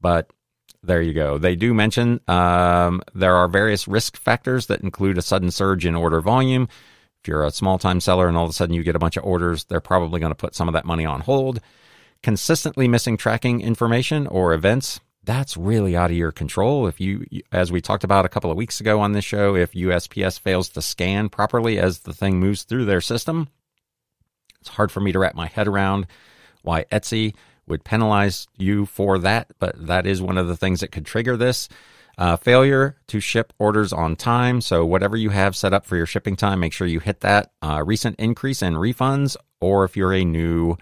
but 0.00 0.30
there 0.82 1.02
you 1.02 1.12
go. 1.12 1.36
They 1.36 1.56
do 1.56 1.74
mention 1.74 2.20
um, 2.28 3.02
there 3.14 3.34
are 3.34 3.48
various 3.48 3.86
risk 3.86 4.16
factors 4.16 4.66
that 4.66 4.80
include 4.80 5.18
a 5.18 5.22
sudden 5.22 5.50
surge 5.50 5.84
in 5.84 5.94
order 5.94 6.20
volume. 6.20 6.68
If 7.20 7.28
you're 7.28 7.44
a 7.44 7.50
small 7.50 7.78
time 7.78 8.00
seller 8.00 8.28
and 8.28 8.36
all 8.36 8.44
of 8.44 8.50
a 8.50 8.54
sudden 8.54 8.74
you 8.74 8.82
get 8.82 8.96
a 8.96 9.00
bunch 9.00 9.16
of 9.18 9.24
orders, 9.24 9.64
they're 9.64 9.80
probably 9.80 10.20
going 10.20 10.30
to 10.30 10.36
put 10.36 10.54
some 10.54 10.68
of 10.68 10.74
that 10.74 10.86
money 10.86 11.04
on 11.04 11.20
hold. 11.20 11.60
Consistently 12.22 12.88
missing 12.88 13.16
tracking 13.16 13.60
information 13.60 14.26
or 14.26 14.54
events, 14.54 15.00
that's 15.26 15.56
really 15.56 15.96
out 15.96 16.10
of 16.10 16.16
your 16.16 16.32
control. 16.32 16.86
If 16.86 17.00
you, 17.00 17.26
as 17.52 17.70
we 17.70 17.80
talked 17.80 18.04
about 18.04 18.24
a 18.24 18.28
couple 18.28 18.50
of 18.50 18.56
weeks 18.56 18.80
ago 18.80 19.00
on 19.00 19.12
this 19.12 19.24
show, 19.24 19.56
if 19.56 19.72
USPS 19.72 20.40
fails 20.40 20.68
to 20.70 20.80
scan 20.80 21.28
properly 21.28 21.78
as 21.78 22.00
the 22.00 22.14
thing 22.14 22.40
moves 22.40 22.62
through 22.62 22.86
their 22.86 23.00
system, 23.00 23.48
it's 24.60 24.70
hard 24.70 24.90
for 24.90 25.00
me 25.00 25.12
to 25.12 25.18
wrap 25.18 25.34
my 25.34 25.46
head 25.46 25.68
around 25.68 26.06
why 26.62 26.84
Etsy 26.84 27.34
would 27.66 27.84
penalize 27.84 28.46
you 28.56 28.86
for 28.86 29.18
that, 29.18 29.48
but 29.58 29.86
that 29.86 30.06
is 30.06 30.22
one 30.22 30.38
of 30.38 30.46
the 30.46 30.56
things 30.56 30.80
that 30.80 30.92
could 30.92 31.04
trigger 31.04 31.36
this. 31.36 31.68
Uh, 32.18 32.36
failure 32.36 32.96
to 33.08 33.20
ship 33.20 33.52
orders 33.58 33.92
on 33.92 34.16
time. 34.16 34.62
So, 34.62 34.86
whatever 34.86 35.18
you 35.18 35.30
have 35.30 35.54
set 35.54 35.74
up 35.74 35.84
for 35.84 35.96
your 35.96 36.06
shipping 36.06 36.34
time, 36.34 36.60
make 36.60 36.72
sure 36.72 36.86
you 36.86 37.00
hit 37.00 37.20
that. 37.20 37.52
Uh, 37.60 37.82
recent 37.84 38.18
increase 38.18 38.62
in 38.62 38.74
refunds, 38.74 39.36
or 39.60 39.84
if 39.84 39.98
you're 39.98 40.14
a 40.14 40.24
new 40.24 40.78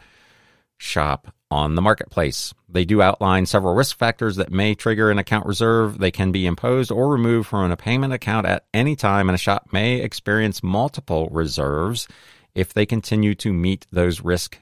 shop 0.78 1.34
on 1.54 1.76
the 1.76 1.82
marketplace. 1.82 2.52
They 2.68 2.84
do 2.84 3.00
outline 3.00 3.46
several 3.46 3.76
risk 3.76 3.96
factors 3.96 4.34
that 4.36 4.50
may 4.50 4.74
trigger 4.74 5.12
an 5.12 5.18
account 5.18 5.46
reserve. 5.46 5.98
They 5.98 6.10
can 6.10 6.32
be 6.32 6.46
imposed 6.46 6.90
or 6.90 7.08
removed 7.08 7.48
from 7.48 7.70
a 7.70 7.76
payment 7.76 8.12
account 8.12 8.44
at 8.44 8.64
any 8.74 8.96
time, 8.96 9.28
and 9.28 9.36
a 9.36 9.38
shop 9.38 9.68
may 9.70 10.00
experience 10.00 10.64
multiple 10.64 11.28
reserves 11.30 12.08
if 12.56 12.74
they 12.74 12.84
continue 12.84 13.36
to 13.36 13.52
meet 13.52 13.86
those 13.92 14.20
risk 14.20 14.58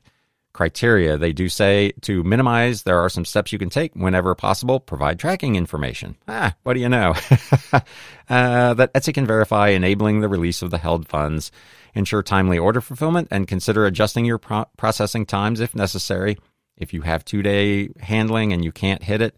criteria. 0.52 1.16
They 1.16 1.33
do 1.33 1.48
say 1.48 1.92
to 2.02 2.22
minimize, 2.22 2.83
there 2.83 2.98
are 2.98 3.09
some 3.09 3.24
steps 3.24 3.55
you 3.55 3.59
can 3.59 3.70
take 3.70 3.94
whenever 3.94 4.35
possible. 4.35 4.78
Provide 4.78 5.18
tracking 5.18 5.57
information. 5.57 6.16
Ah, 6.28 6.55
what 6.62 6.74
do 6.74 6.81
you 6.81 6.90
know? 6.90 7.14
uh, 7.72 8.74
that 8.74 8.92
Etsy 8.92 9.14
can 9.14 9.26
verify 9.26 9.68
enabling 9.68 10.20
the 10.20 10.28
release 10.28 10.61
of 10.61 10.70
the 10.70 10.76
held 10.76 11.09
funds, 11.09 11.50
ensure 11.94 12.22
timely 12.22 12.59
order 12.59 12.83
fulfillment, 12.83 13.28
and 13.31 13.48
consider 13.48 13.87
adjusting 13.87 14.26
your 14.26 14.37
pro- 14.37 14.66
processing 14.76 15.24
times 15.24 15.59
if 15.59 15.74
necessary. 15.74 16.37
If 16.77 16.93
you 16.93 17.03
have 17.03 17.25
two 17.25 17.43
day 17.43 17.91
handling 18.01 18.53
and 18.53 18.65
you 18.65 18.73
can't 18.73 19.03
hit 19.03 19.21
it, 19.21 19.37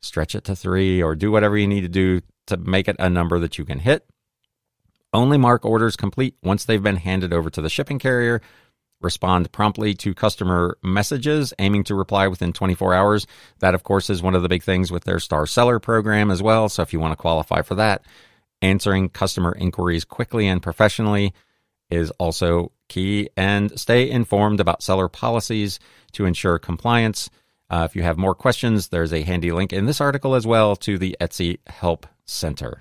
stretch 0.00 0.34
it 0.34 0.44
to 0.44 0.56
three 0.56 1.02
or 1.02 1.14
do 1.14 1.30
whatever 1.30 1.56
you 1.56 1.66
need 1.66 1.82
to 1.82 1.88
do 1.88 2.20
to 2.46 2.56
make 2.56 2.88
it 2.88 2.96
a 2.98 3.10
number 3.10 3.38
that 3.40 3.58
you 3.58 3.64
can 3.64 3.80
hit. 3.80 4.06
Only 5.12 5.38
mark 5.38 5.64
orders 5.64 5.96
complete 5.96 6.36
once 6.42 6.64
they've 6.64 6.82
been 6.82 6.96
handed 6.96 7.32
over 7.32 7.50
to 7.50 7.62
the 7.62 7.70
shipping 7.70 7.98
carrier 7.98 8.40
respond 9.00 9.50
promptly 9.52 9.94
to 9.94 10.14
customer 10.14 10.78
messages, 10.82 11.52
aiming 11.58 11.84
to 11.84 11.94
reply 11.94 12.28
within 12.28 12.52
24 12.52 12.94
hours. 12.94 13.26
That, 13.60 13.74
of 13.74 13.82
course, 13.82 14.10
is 14.10 14.22
one 14.22 14.34
of 14.34 14.42
the 14.42 14.48
big 14.48 14.62
things 14.62 14.90
with 14.90 15.04
their 15.04 15.20
Star 15.20 15.46
Seller 15.46 15.78
program 15.78 16.30
as 16.30 16.42
well. 16.42 16.68
So 16.68 16.82
if 16.82 16.92
you 16.92 17.00
want 17.00 17.12
to 17.12 17.16
qualify 17.16 17.62
for 17.62 17.74
that, 17.76 18.02
answering 18.62 19.08
customer 19.08 19.54
inquiries 19.56 20.04
quickly 20.04 20.46
and 20.46 20.62
professionally 20.62 21.34
is 21.90 22.10
also 22.12 22.72
key. 22.88 23.28
And 23.36 23.78
stay 23.78 24.08
informed 24.10 24.60
about 24.60 24.82
seller 24.82 25.08
policies 25.08 25.78
to 26.12 26.24
ensure 26.24 26.58
compliance. 26.58 27.30
Uh, 27.68 27.86
if 27.88 27.96
you 27.96 28.02
have 28.02 28.16
more 28.16 28.34
questions, 28.34 28.88
there's 28.88 29.12
a 29.12 29.22
handy 29.22 29.52
link 29.52 29.72
in 29.72 29.86
this 29.86 30.00
article 30.00 30.34
as 30.34 30.46
well 30.46 30.76
to 30.76 30.98
the 30.98 31.16
Etsy 31.20 31.58
Help 31.66 32.06
Center. 32.24 32.80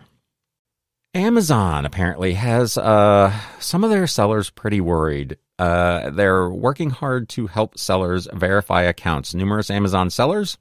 Amazon 1.15 1.85
apparently 1.85 2.33
has 2.33 2.77
uh, 2.77 3.33
some 3.59 3.83
of 3.83 3.89
their 3.89 4.05
sellers 4.05 4.49
pretty 4.49 4.81
worried. 4.81 5.37
Uh, 5.57 6.09
they're 6.09 6.49
working 6.49 6.89
hard 6.89 7.29
to 7.29 7.47
help 7.47 7.79
sellers 7.79 8.27
verify 8.33 8.81
accounts. 8.81 9.33
Numerous 9.33 9.69
Amazon 9.69 10.09
sellers, 10.09 10.57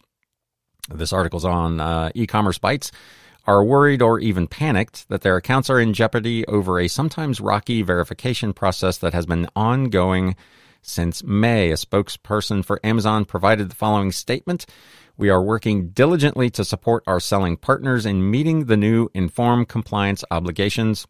this 0.89 1.13
article's 1.13 1.45
on 1.45 1.81
uh, 1.81 2.11
e 2.15 2.27
commerce 2.27 2.59
bytes, 2.59 2.93
are 3.47 3.65
worried 3.65 4.03
or 4.03 4.19
even 4.19 4.47
panicked 4.47 5.09
that 5.09 5.23
their 5.23 5.37
accounts 5.37 5.69
are 5.69 5.81
in 5.81 5.93
jeopardy 5.93 6.47
over 6.47 6.79
a 6.79 6.89
sometimes 6.89 7.41
rocky 7.41 7.83
verification 7.83 8.53
process 8.53 8.99
that 8.99 9.13
has 9.13 9.27
been 9.27 9.49
ongoing 9.55 10.35
since 10.83 11.23
May. 11.23 11.71
A 11.71 11.75
spokesperson 11.75 12.65
for 12.65 12.81
Amazon 12.85 13.25
provided 13.25 13.71
the 13.71 13.75
following 13.77 14.13
statement. 14.13 14.67
We 15.17 15.31
are 15.31 15.43
working 15.43 15.91
diligently 15.91 16.51
to 16.51 16.65
support 16.65 17.05
our 17.07 17.21
selling 17.21 17.57
partners 17.57 18.05
in 18.05 18.31
meeting 18.31 18.65
the 18.65 18.77
new 18.77 19.09
Inform 19.15 19.67
compliance 19.67 20.25
obligations. 20.31 21.07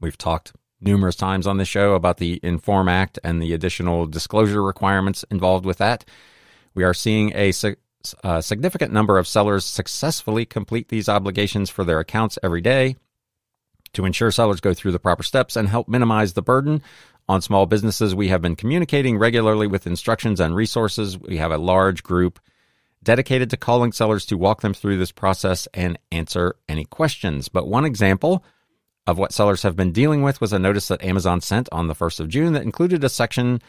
We've 0.00 0.18
talked 0.18 0.52
numerous 0.80 1.16
times 1.16 1.46
on 1.46 1.56
this 1.56 1.68
show 1.68 1.94
about 1.94 2.18
the 2.18 2.38
Inform 2.42 2.88
Act 2.88 3.18
and 3.24 3.42
the 3.42 3.52
additional 3.52 4.06
disclosure 4.06 4.62
requirements 4.62 5.24
involved 5.30 5.66
with 5.66 5.78
that. 5.78 6.04
We 6.74 6.84
are 6.84 6.94
seeing 6.94 7.32
a, 7.34 7.52
a 8.22 8.42
significant 8.42 8.92
number 8.92 9.18
of 9.18 9.26
sellers 9.26 9.64
successfully 9.64 10.44
complete 10.44 10.88
these 10.88 11.08
obligations 11.08 11.70
for 11.70 11.84
their 11.84 12.00
accounts 12.00 12.38
every 12.42 12.60
day. 12.60 12.96
To 13.94 14.04
ensure 14.04 14.30
sellers 14.30 14.60
go 14.60 14.74
through 14.74 14.92
the 14.92 14.98
proper 14.98 15.22
steps 15.22 15.56
and 15.56 15.68
help 15.68 15.88
minimize 15.88 16.34
the 16.34 16.42
burden 16.42 16.82
on 17.28 17.42
small 17.42 17.66
businesses, 17.66 18.14
we 18.14 18.28
have 18.28 18.40
been 18.40 18.56
communicating 18.56 19.18
regularly 19.18 19.66
with 19.66 19.86
instructions 19.86 20.40
and 20.40 20.54
resources. 20.54 21.18
We 21.18 21.36
have 21.38 21.52
a 21.52 21.58
large 21.58 22.02
group 22.02 22.40
dedicated 23.02 23.50
to 23.50 23.56
calling 23.56 23.92
sellers 23.92 24.26
to 24.26 24.36
walk 24.36 24.60
them 24.60 24.74
through 24.74 24.98
this 24.98 25.12
process 25.12 25.68
and 25.74 25.98
answer 26.10 26.56
any 26.68 26.84
questions. 26.84 27.48
But 27.48 27.68
one 27.68 27.84
example 27.84 28.44
of 29.06 29.18
what 29.18 29.32
sellers 29.32 29.62
have 29.62 29.76
been 29.76 29.92
dealing 29.92 30.22
with 30.22 30.40
was 30.40 30.52
a 30.52 30.58
notice 30.58 30.88
that 30.88 31.02
Amazon 31.02 31.40
sent 31.40 31.68
on 31.70 31.86
the 31.86 31.94
1st 31.94 32.20
of 32.20 32.28
June 32.28 32.52
that 32.54 32.62
included 32.62 33.04
a 33.04 33.08
section 33.08 33.62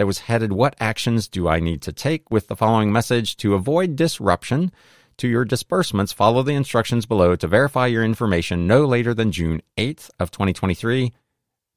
that 0.00 0.06
was 0.06 0.20
headed 0.20 0.50
What 0.50 0.74
Actions 0.80 1.28
Do 1.28 1.46
I 1.46 1.60
Need 1.60 1.82
to 1.82 1.92
Take? 1.92 2.30
with 2.30 2.48
the 2.48 2.56
following 2.56 2.90
message 2.90 3.36
To 3.36 3.52
avoid 3.52 3.96
disruption 3.96 4.72
to 5.18 5.28
your 5.28 5.44
disbursements, 5.44 6.10
follow 6.10 6.42
the 6.42 6.54
instructions 6.54 7.04
below 7.04 7.36
to 7.36 7.46
verify 7.46 7.86
your 7.86 8.02
information 8.02 8.66
no 8.66 8.86
later 8.86 9.12
than 9.12 9.30
June 9.30 9.60
8th 9.76 10.08
of 10.18 10.30
2023 10.30 11.12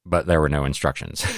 but 0.06 0.26
there 0.26 0.40
were 0.40 0.48
no 0.48 0.64
instructions. 0.64 1.24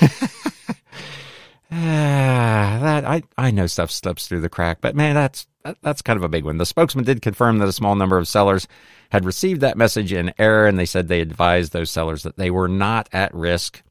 Ah, 1.68 2.78
that 2.80 3.04
I, 3.04 3.24
I 3.36 3.50
know 3.50 3.66
stuff 3.66 3.90
slips 3.90 4.28
through 4.28 4.40
the 4.40 4.48
crack, 4.48 4.78
but 4.80 4.94
man, 4.94 5.16
that's 5.16 5.48
that, 5.64 5.76
that's 5.82 6.00
kind 6.00 6.16
of 6.16 6.22
a 6.22 6.28
big 6.28 6.44
one. 6.44 6.58
The 6.58 6.64
spokesman 6.64 7.04
did 7.04 7.22
confirm 7.22 7.58
that 7.58 7.66
a 7.66 7.72
small 7.72 7.96
number 7.96 8.16
of 8.16 8.28
sellers 8.28 8.68
had 9.10 9.24
received 9.24 9.62
that 9.62 9.76
message 9.76 10.12
in 10.12 10.32
error, 10.38 10.68
and 10.68 10.78
they 10.78 10.86
said 10.86 11.08
they 11.08 11.20
advised 11.20 11.72
those 11.72 11.90
sellers 11.90 12.22
that 12.22 12.36
they 12.36 12.52
were 12.52 12.68
not 12.68 13.08
at 13.12 13.34
risk 13.34 13.82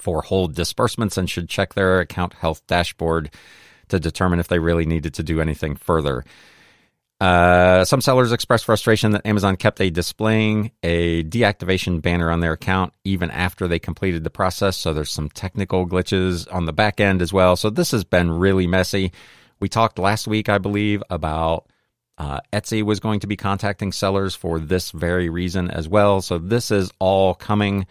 for 0.00 0.22
hold 0.22 0.54
disbursements 0.54 1.16
and 1.16 1.28
should 1.28 1.48
check 1.48 1.74
their 1.74 2.00
account 2.00 2.34
health 2.34 2.66
dashboard 2.66 3.30
to 3.88 4.00
determine 4.00 4.40
if 4.40 4.48
they 4.48 4.58
really 4.58 4.86
needed 4.86 5.14
to 5.14 5.22
do 5.22 5.40
anything 5.40 5.76
further. 5.76 6.24
Uh, 7.20 7.84
some 7.84 8.00
sellers 8.00 8.32
expressed 8.32 8.64
frustration 8.64 9.12
that 9.12 9.26
Amazon 9.26 9.54
kept 9.54 9.78
a 9.82 9.90
displaying 9.90 10.70
a 10.82 11.22
deactivation 11.24 12.00
banner 12.00 12.30
on 12.30 12.40
their 12.40 12.52
account 12.54 12.94
even 13.04 13.30
after 13.30 13.68
they 13.68 13.78
completed 13.78 14.24
the 14.24 14.30
process. 14.30 14.78
So 14.78 14.94
there's 14.94 15.10
some 15.10 15.28
technical 15.28 15.86
glitches 15.86 16.50
on 16.50 16.64
the 16.64 16.72
back 16.72 16.98
end 16.98 17.20
as 17.20 17.30
well. 17.30 17.56
So 17.56 17.68
this 17.68 17.90
has 17.90 18.04
been 18.04 18.30
really 18.30 18.66
messy. 18.66 19.12
We 19.60 19.68
talked 19.68 19.98
last 19.98 20.26
week, 20.26 20.48
I 20.48 20.56
believe, 20.56 21.02
about 21.10 21.66
uh, 22.16 22.40
Etsy 22.54 22.82
was 22.82 23.00
going 23.00 23.20
to 23.20 23.26
be 23.26 23.36
contacting 23.36 23.92
sellers 23.92 24.34
for 24.34 24.58
this 24.58 24.90
very 24.90 25.28
reason 25.28 25.70
as 25.70 25.88
well. 25.88 26.22
So 26.22 26.38
this 26.38 26.70
is 26.70 26.90
all 26.98 27.34
coming 27.34 27.86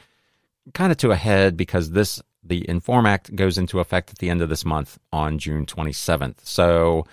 kind 0.73 0.91
of 0.91 0.97
to 0.99 1.11
a 1.11 1.15
head 1.15 1.57
because 1.57 1.91
this 1.91 2.21
the 2.43 2.67
Inform 2.69 3.05
Act 3.05 3.35
goes 3.35 3.57
into 3.57 3.79
effect 3.79 4.11
at 4.11 4.19
the 4.19 4.29
end 4.29 4.41
of 4.41 4.49
this 4.49 4.63
month 4.65 4.97
on 5.11 5.37
June 5.37 5.65
27th. 5.65 6.37
So 6.43 7.05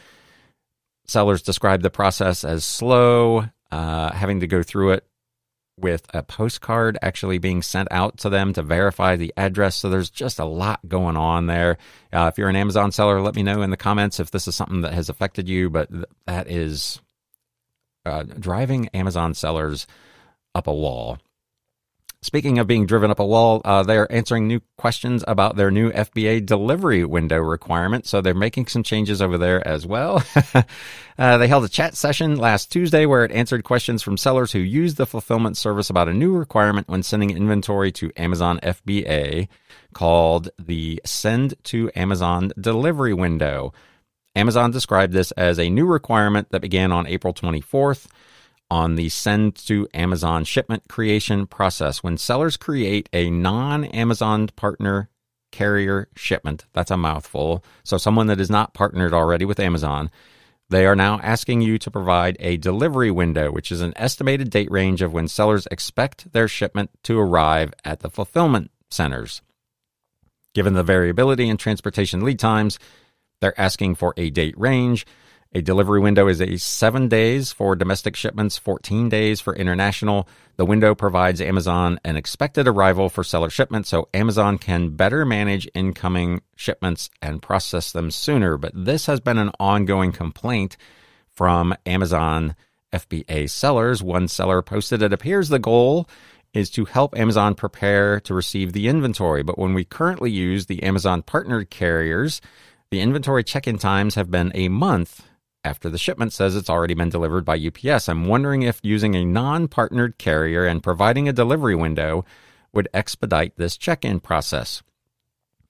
Sellers 1.06 1.42
describe 1.42 1.82
the 1.82 1.90
process 1.90 2.44
as 2.44 2.64
slow, 2.64 3.44
uh, 3.70 4.12
having 4.12 4.40
to 4.40 4.46
go 4.46 4.62
through 4.62 4.92
it 4.92 5.06
with 5.78 6.06
a 6.14 6.22
postcard 6.22 6.98
actually 7.02 7.38
being 7.38 7.62
sent 7.62 7.86
out 7.90 8.16
to 8.18 8.30
them 8.30 8.52
to 8.54 8.62
verify 8.62 9.14
the 9.14 9.32
address. 9.36 9.76
So 9.76 9.90
there's 9.90 10.10
just 10.10 10.38
a 10.38 10.44
lot 10.44 10.88
going 10.88 11.16
on 11.16 11.46
there. 11.46 11.76
Uh, 12.12 12.30
if 12.32 12.38
you're 12.38 12.48
an 12.48 12.56
Amazon 12.56 12.92
seller, 12.92 13.20
let 13.20 13.36
me 13.36 13.42
know 13.42 13.62
in 13.62 13.70
the 13.70 13.76
comments 13.76 14.18
if 14.18 14.30
this 14.30 14.48
is 14.48 14.56
something 14.56 14.80
that 14.80 14.94
has 14.94 15.08
affected 15.08 15.48
you. 15.48 15.68
But 15.68 15.90
th- 15.90 16.04
that 16.26 16.50
is 16.50 17.00
uh, 18.06 18.22
driving 18.22 18.88
Amazon 18.88 19.34
sellers 19.34 19.86
up 20.54 20.66
a 20.66 20.74
wall. 20.74 21.18
Speaking 22.22 22.58
of 22.58 22.66
being 22.66 22.86
driven 22.86 23.10
up 23.10 23.20
a 23.20 23.26
wall, 23.26 23.60
uh, 23.64 23.82
they're 23.82 24.10
answering 24.10 24.48
new 24.48 24.60
questions 24.76 25.22
about 25.28 25.54
their 25.54 25.70
new 25.70 25.92
FBA 25.92 26.44
delivery 26.44 27.04
window 27.04 27.38
requirement. 27.38 28.06
So 28.06 28.20
they're 28.20 28.34
making 28.34 28.66
some 28.66 28.82
changes 28.82 29.22
over 29.22 29.38
there 29.38 29.66
as 29.66 29.86
well. 29.86 30.24
uh, 31.18 31.38
they 31.38 31.46
held 31.46 31.64
a 31.64 31.68
chat 31.68 31.94
session 31.94 32.36
last 32.36 32.72
Tuesday 32.72 33.06
where 33.06 33.24
it 33.24 33.30
answered 33.30 33.64
questions 33.64 34.02
from 34.02 34.16
sellers 34.16 34.50
who 34.50 34.58
use 34.58 34.96
the 34.96 35.06
fulfillment 35.06 35.56
service 35.56 35.88
about 35.88 36.08
a 36.08 36.14
new 36.14 36.36
requirement 36.36 36.88
when 36.88 37.02
sending 37.02 37.30
inventory 37.30 37.92
to 37.92 38.10
Amazon 38.16 38.58
FBA 38.62 39.46
called 39.92 40.48
the 40.58 41.00
Send 41.04 41.54
to 41.64 41.90
Amazon 41.94 42.50
delivery 42.58 43.14
window. 43.14 43.72
Amazon 44.34 44.70
described 44.70 45.12
this 45.12 45.30
as 45.32 45.58
a 45.58 45.70
new 45.70 45.86
requirement 45.86 46.50
that 46.50 46.60
began 46.60 46.92
on 46.92 47.06
April 47.06 47.32
24th 47.32 48.06
on 48.70 48.96
the 48.96 49.08
send 49.08 49.54
to 49.66 49.88
Amazon 49.94 50.44
shipment 50.44 50.84
creation 50.88 51.46
process. 51.46 52.02
When 52.02 52.16
sellers 52.16 52.56
create 52.56 53.08
a 53.12 53.30
non 53.30 53.84
Amazon 53.84 54.48
partner 54.56 55.08
carrier 55.52 56.08
shipment, 56.16 56.66
that's 56.72 56.90
a 56.90 56.96
mouthful. 56.96 57.64
So, 57.84 57.98
someone 57.98 58.26
that 58.26 58.40
is 58.40 58.50
not 58.50 58.74
partnered 58.74 59.12
already 59.12 59.44
with 59.44 59.60
Amazon, 59.60 60.10
they 60.68 60.84
are 60.84 60.96
now 60.96 61.20
asking 61.22 61.60
you 61.60 61.78
to 61.78 61.90
provide 61.90 62.36
a 62.40 62.56
delivery 62.56 63.10
window, 63.10 63.52
which 63.52 63.70
is 63.70 63.80
an 63.80 63.92
estimated 63.96 64.50
date 64.50 64.70
range 64.70 65.00
of 65.00 65.12
when 65.12 65.28
sellers 65.28 65.68
expect 65.70 66.32
their 66.32 66.48
shipment 66.48 66.90
to 67.04 67.18
arrive 67.18 67.72
at 67.84 68.00
the 68.00 68.10
fulfillment 68.10 68.70
centers. 68.90 69.42
Given 70.54 70.74
the 70.74 70.82
variability 70.82 71.48
in 71.48 71.56
transportation 71.56 72.24
lead 72.24 72.38
times, 72.38 72.78
they're 73.40 73.58
asking 73.60 73.94
for 73.96 74.14
a 74.16 74.30
date 74.30 74.58
range 74.58 75.06
a 75.56 75.62
delivery 75.62 76.00
window 76.00 76.28
is 76.28 76.42
a 76.42 76.58
seven 76.58 77.08
days 77.08 77.50
for 77.50 77.74
domestic 77.74 78.14
shipments, 78.14 78.58
14 78.58 79.08
days 79.08 79.40
for 79.40 79.56
international. 79.56 80.28
The 80.56 80.66
window 80.66 80.94
provides 80.94 81.40
Amazon 81.40 81.98
an 82.04 82.14
expected 82.14 82.68
arrival 82.68 83.08
for 83.08 83.24
seller 83.24 83.48
shipments 83.48 83.88
so 83.88 84.10
Amazon 84.12 84.58
can 84.58 84.90
better 84.90 85.24
manage 85.24 85.66
incoming 85.74 86.42
shipments 86.56 87.08
and 87.22 87.40
process 87.40 87.90
them 87.90 88.10
sooner. 88.10 88.58
But 88.58 88.72
this 88.74 89.06
has 89.06 89.18
been 89.18 89.38
an 89.38 89.50
ongoing 89.58 90.12
complaint 90.12 90.76
from 91.30 91.74
Amazon 91.86 92.54
FBA 92.92 93.48
sellers. 93.48 94.02
One 94.02 94.28
seller 94.28 94.60
posted 94.60 95.00
it 95.00 95.14
appears 95.14 95.48
the 95.48 95.58
goal 95.58 96.06
is 96.52 96.68
to 96.72 96.84
help 96.84 97.16
Amazon 97.18 97.54
prepare 97.54 98.20
to 98.20 98.34
receive 98.34 98.74
the 98.74 98.88
inventory. 98.88 99.42
But 99.42 99.58
when 99.58 99.72
we 99.72 99.84
currently 99.84 100.30
use 100.30 100.66
the 100.66 100.82
Amazon 100.82 101.22
partnered 101.22 101.70
carriers, 101.70 102.42
the 102.90 103.00
inventory 103.00 103.42
check 103.42 103.66
in 103.66 103.78
times 103.78 104.16
have 104.16 104.30
been 104.30 104.52
a 104.54 104.68
month 104.68 105.22
after 105.66 105.90
the 105.90 105.98
shipment 105.98 106.32
says 106.32 106.54
it's 106.54 106.70
already 106.70 106.94
been 106.94 107.10
delivered 107.10 107.44
by 107.44 107.58
UPS. 107.58 108.08
I'm 108.08 108.26
wondering 108.26 108.62
if 108.62 108.78
using 108.82 109.16
a 109.16 109.24
non 109.24 109.66
partnered 109.66 110.16
carrier 110.16 110.64
and 110.64 110.82
providing 110.82 111.28
a 111.28 111.32
delivery 111.32 111.74
window 111.74 112.24
would 112.72 112.88
expedite 112.94 113.56
this 113.56 113.76
check 113.76 114.04
in 114.04 114.20
process. 114.20 114.82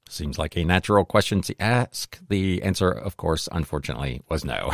Seems 0.08 0.38
like 0.38 0.56
a 0.56 0.64
natural 0.64 1.04
question 1.04 1.40
to 1.42 1.60
ask. 1.60 2.18
The 2.28 2.62
answer, 2.62 2.90
of 2.90 3.16
course, 3.16 3.48
unfortunately, 3.50 4.20
was 4.28 4.44
no. 4.44 4.72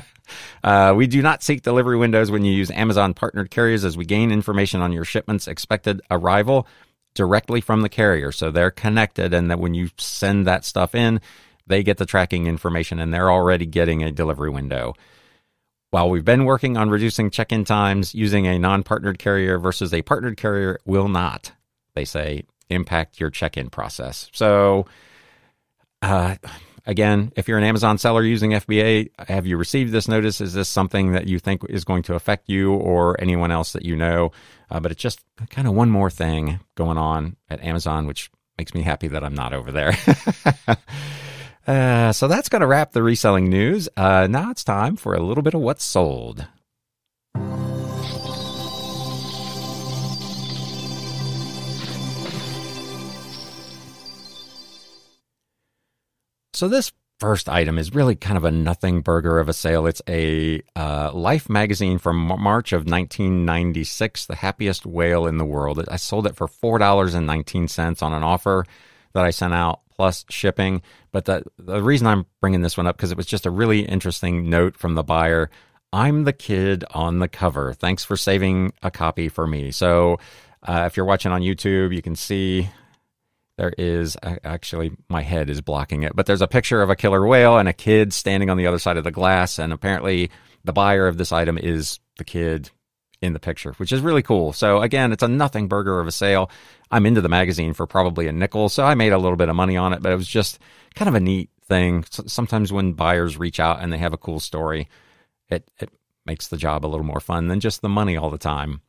uh, 0.64 0.94
we 0.96 1.06
do 1.06 1.20
not 1.20 1.42
seek 1.42 1.62
delivery 1.62 1.98
windows 1.98 2.30
when 2.30 2.44
you 2.44 2.52
use 2.52 2.70
Amazon 2.70 3.12
partnered 3.12 3.50
carriers 3.50 3.84
as 3.84 3.96
we 3.96 4.04
gain 4.04 4.30
information 4.30 4.80
on 4.80 4.92
your 4.92 5.04
shipment's 5.04 5.48
expected 5.48 6.00
arrival 6.10 6.66
directly 7.14 7.60
from 7.60 7.82
the 7.82 7.90
carrier. 7.90 8.32
So 8.32 8.50
they're 8.50 8.70
connected, 8.70 9.34
and 9.34 9.50
that 9.50 9.58
when 9.58 9.74
you 9.74 9.90
send 9.98 10.46
that 10.46 10.64
stuff 10.64 10.94
in, 10.94 11.20
they 11.66 11.82
get 11.82 11.98
the 11.98 12.06
tracking 12.06 12.46
information 12.46 12.98
and 12.98 13.12
they're 13.12 13.30
already 13.30 13.66
getting 13.66 14.02
a 14.02 14.12
delivery 14.12 14.50
window. 14.50 14.94
While 15.90 16.08
we've 16.08 16.24
been 16.24 16.44
working 16.46 16.76
on 16.76 16.88
reducing 16.88 17.30
check 17.30 17.52
in 17.52 17.64
times, 17.64 18.14
using 18.14 18.46
a 18.46 18.58
non 18.58 18.82
partnered 18.82 19.18
carrier 19.18 19.58
versus 19.58 19.92
a 19.92 20.02
partnered 20.02 20.38
carrier 20.38 20.78
will 20.86 21.08
not, 21.08 21.52
they 21.94 22.06
say, 22.06 22.44
impact 22.70 23.20
your 23.20 23.30
check 23.30 23.58
in 23.58 23.68
process. 23.68 24.30
So, 24.32 24.86
uh, 26.00 26.36
again, 26.86 27.32
if 27.36 27.46
you're 27.46 27.58
an 27.58 27.64
Amazon 27.64 27.98
seller 27.98 28.22
using 28.22 28.52
FBA, 28.52 29.10
have 29.28 29.46
you 29.46 29.56
received 29.56 29.92
this 29.92 30.08
notice? 30.08 30.40
Is 30.40 30.54
this 30.54 30.68
something 30.68 31.12
that 31.12 31.26
you 31.26 31.38
think 31.38 31.62
is 31.68 31.84
going 31.84 32.02
to 32.04 32.14
affect 32.14 32.48
you 32.48 32.72
or 32.72 33.20
anyone 33.20 33.50
else 33.50 33.72
that 33.72 33.84
you 33.84 33.96
know? 33.96 34.32
Uh, 34.70 34.80
but 34.80 34.92
it's 34.92 35.02
just 35.02 35.20
kind 35.50 35.68
of 35.68 35.74
one 35.74 35.90
more 35.90 36.10
thing 36.10 36.60
going 36.74 36.98
on 36.98 37.36
at 37.50 37.62
Amazon, 37.62 38.06
which 38.06 38.30
makes 38.58 38.74
me 38.74 38.82
happy 38.82 39.08
that 39.08 39.24
I'm 39.24 39.34
not 39.34 39.52
over 39.52 39.70
there. 39.70 39.92
Uh, 41.66 42.12
so 42.12 42.26
that's 42.26 42.48
going 42.48 42.60
to 42.60 42.66
wrap 42.66 42.92
the 42.92 43.02
reselling 43.02 43.48
news. 43.48 43.88
Uh, 43.96 44.26
now 44.28 44.50
it's 44.50 44.64
time 44.64 44.96
for 44.96 45.14
a 45.14 45.22
little 45.22 45.42
bit 45.42 45.54
of 45.54 45.60
what's 45.60 45.84
sold. 45.84 46.46
So 56.54 56.68
this 56.68 56.92
first 57.18 57.48
item 57.48 57.78
is 57.78 57.94
really 57.94 58.16
kind 58.16 58.36
of 58.36 58.44
a 58.44 58.50
nothing 58.50 59.00
burger 59.00 59.38
of 59.38 59.48
a 59.48 59.52
sale. 59.52 59.86
It's 59.86 60.02
a 60.08 60.60
uh, 60.74 61.12
Life 61.12 61.48
magazine 61.48 61.98
from 61.98 62.16
March 62.16 62.72
of 62.72 62.80
1996, 62.80 64.26
The 64.26 64.34
Happiest 64.34 64.84
Whale 64.84 65.26
in 65.26 65.38
the 65.38 65.44
World. 65.44 65.84
I 65.88 65.96
sold 65.96 66.26
it 66.26 66.34
for 66.34 66.48
$4.19 66.48 68.02
on 68.02 68.12
an 68.12 68.22
offer 68.22 68.64
that 69.12 69.24
I 69.24 69.30
sent 69.30 69.54
out 69.54 69.81
plus 70.02 70.24
shipping. 70.28 70.82
But 71.12 71.26
the, 71.26 71.44
the 71.58 71.80
reason 71.80 72.08
I'm 72.08 72.26
bringing 72.40 72.60
this 72.60 72.76
one 72.76 72.88
up 72.88 72.96
because 72.96 73.12
it 73.12 73.16
was 73.16 73.24
just 73.24 73.46
a 73.46 73.52
really 73.52 73.82
interesting 73.82 74.50
note 74.50 74.76
from 74.76 74.96
the 74.96 75.04
buyer. 75.04 75.48
I'm 75.92 76.24
the 76.24 76.32
kid 76.32 76.84
on 76.90 77.20
the 77.20 77.28
cover. 77.28 77.72
Thanks 77.72 78.04
for 78.04 78.16
saving 78.16 78.72
a 78.82 78.90
copy 78.90 79.28
for 79.28 79.46
me. 79.46 79.70
So 79.70 80.18
uh, 80.60 80.86
if 80.88 80.96
you're 80.96 81.06
watching 81.06 81.30
on 81.30 81.40
YouTube, 81.40 81.94
you 81.94 82.02
can 82.02 82.16
see 82.16 82.68
there 83.58 83.72
is 83.78 84.16
actually 84.24 84.90
my 85.08 85.22
head 85.22 85.48
is 85.48 85.60
blocking 85.60 86.02
it, 86.02 86.16
but 86.16 86.26
there's 86.26 86.42
a 86.42 86.48
picture 86.48 86.82
of 86.82 86.90
a 86.90 86.96
killer 86.96 87.24
whale 87.24 87.56
and 87.56 87.68
a 87.68 87.72
kid 87.72 88.12
standing 88.12 88.50
on 88.50 88.56
the 88.56 88.66
other 88.66 88.80
side 88.80 88.96
of 88.96 89.04
the 89.04 89.12
glass. 89.12 89.60
And 89.60 89.72
apparently, 89.72 90.32
the 90.64 90.72
buyer 90.72 91.06
of 91.06 91.16
this 91.16 91.30
item 91.30 91.58
is 91.58 92.00
the 92.18 92.24
kid 92.24 92.72
in 93.22 93.32
the 93.32 93.38
picture, 93.38 93.72
which 93.74 93.92
is 93.92 94.00
really 94.00 94.22
cool. 94.22 94.52
So 94.52 94.82
again, 94.82 95.12
it's 95.12 95.22
a 95.22 95.28
nothing 95.28 95.68
burger 95.68 96.00
of 96.00 96.08
a 96.08 96.12
sale. 96.12 96.50
I'm 96.90 97.06
into 97.06 97.20
the 97.20 97.28
magazine 97.28 97.72
for 97.72 97.86
probably 97.86 98.26
a 98.26 98.32
nickel, 98.32 98.68
so 98.68 98.84
I 98.84 98.94
made 98.94 99.12
a 99.12 99.18
little 99.18 99.36
bit 99.36 99.48
of 99.48 99.56
money 99.56 99.76
on 99.76 99.92
it, 99.92 100.02
but 100.02 100.12
it 100.12 100.16
was 100.16 100.28
just 100.28 100.58
kind 100.94 101.08
of 101.08 101.14
a 101.14 101.20
neat 101.20 101.48
thing. 101.64 102.04
Sometimes 102.10 102.72
when 102.72 102.92
buyers 102.92 103.38
reach 103.38 103.60
out 103.60 103.80
and 103.80 103.92
they 103.92 103.98
have 103.98 104.12
a 104.12 104.18
cool 104.18 104.40
story, 104.40 104.88
it, 105.48 105.70
it 105.78 105.90
makes 106.26 106.48
the 106.48 106.56
job 106.56 106.84
a 106.84 106.88
little 106.88 107.06
more 107.06 107.20
fun 107.20 107.46
than 107.46 107.60
just 107.60 107.80
the 107.80 107.88
money 107.88 108.16
all 108.16 108.30
the 108.30 108.38
time. 108.38 108.82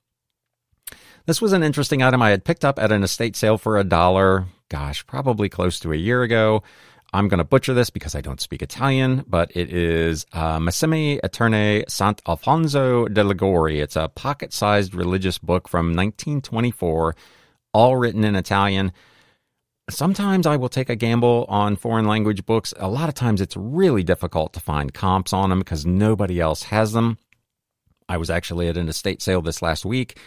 This 1.26 1.42
was 1.42 1.54
an 1.54 1.64
interesting 1.64 2.02
item 2.02 2.22
I 2.22 2.32
had 2.32 2.44
picked 2.44 2.66
up 2.66 2.78
at 2.80 2.92
an 2.92 3.04
estate 3.04 3.36
sale 3.36 3.58
for 3.58 3.78
a 3.78 3.84
dollar, 3.84 4.48
gosh, 4.68 5.06
probably 5.08 5.48
close 5.48 5.80
to 5.80 5.94
a 5.94 5.98
year 5.98 6.24
ago. 6.24 6.64
I'm 7.16 7.28
going 7.28 7.38
to 7.38 7.44
butcher 7.44 7.76
this 7.76 7.92
because 7.92 8.16
I 8.16 8.22
don't 8.22 8.42
speak 8.42 8.64
Italian, 8.64 9.24
but 9.28 9.56
it 9.56 9.72
is 9.72 10.26
uh, 10.34 10.60
Massime 10.60 11.20
Eterne 11.24 11.84
Sant'Alfonso 11.88 13.14
de 13.14 13.24
Liguori. 13.24 13.82
It's 13.82 13.96
a 13.96 14.08
pocket 14.08 14.52
sized 14.52 14.96
religious 14.96 15.38
book 15.38 15.68
from 15.70 15.96
1924, 15.96 17.16
all 17.72 17.98
written 17.98 18.24
in 18.24 18.36
Italian. 18.36 18.92
Sometimes 19.92 20.48
I 20.48 20.58
will 20.58 20.70
take 20.70 20.90
a 20.90 20.96
gamble 20.96 21.46
on 21.50 21.76
foreign 21.76 22.08
language 22.08 22.48
books. 22.48 22.74
A 22.78 22.88
lot 22.88 23.10
of 23.10 23.16
times 23.16 23.42
it's 23.42 23.56
really 23.56 24.02
difficult 24.02 24.52
to 24.54 24.60
find 24.60 24.92
comps 24.92 25.34
on 25.34 25.52
them 25.52 25.60
because 25.60 25.86
nobody 25.86 26.40
else 26.40 26.64
has 26.64 26.94
them. 26.94 27.20
I 28.10 28.18
was 28.18 28.32
actually 28.32 28.70
at 28.70 28.78
an 28.78 28.90
estate 28.90 29.22
sale 29.22 29.44
this 29.44 29.62
last 29.62 29.86
week 29.86 30.18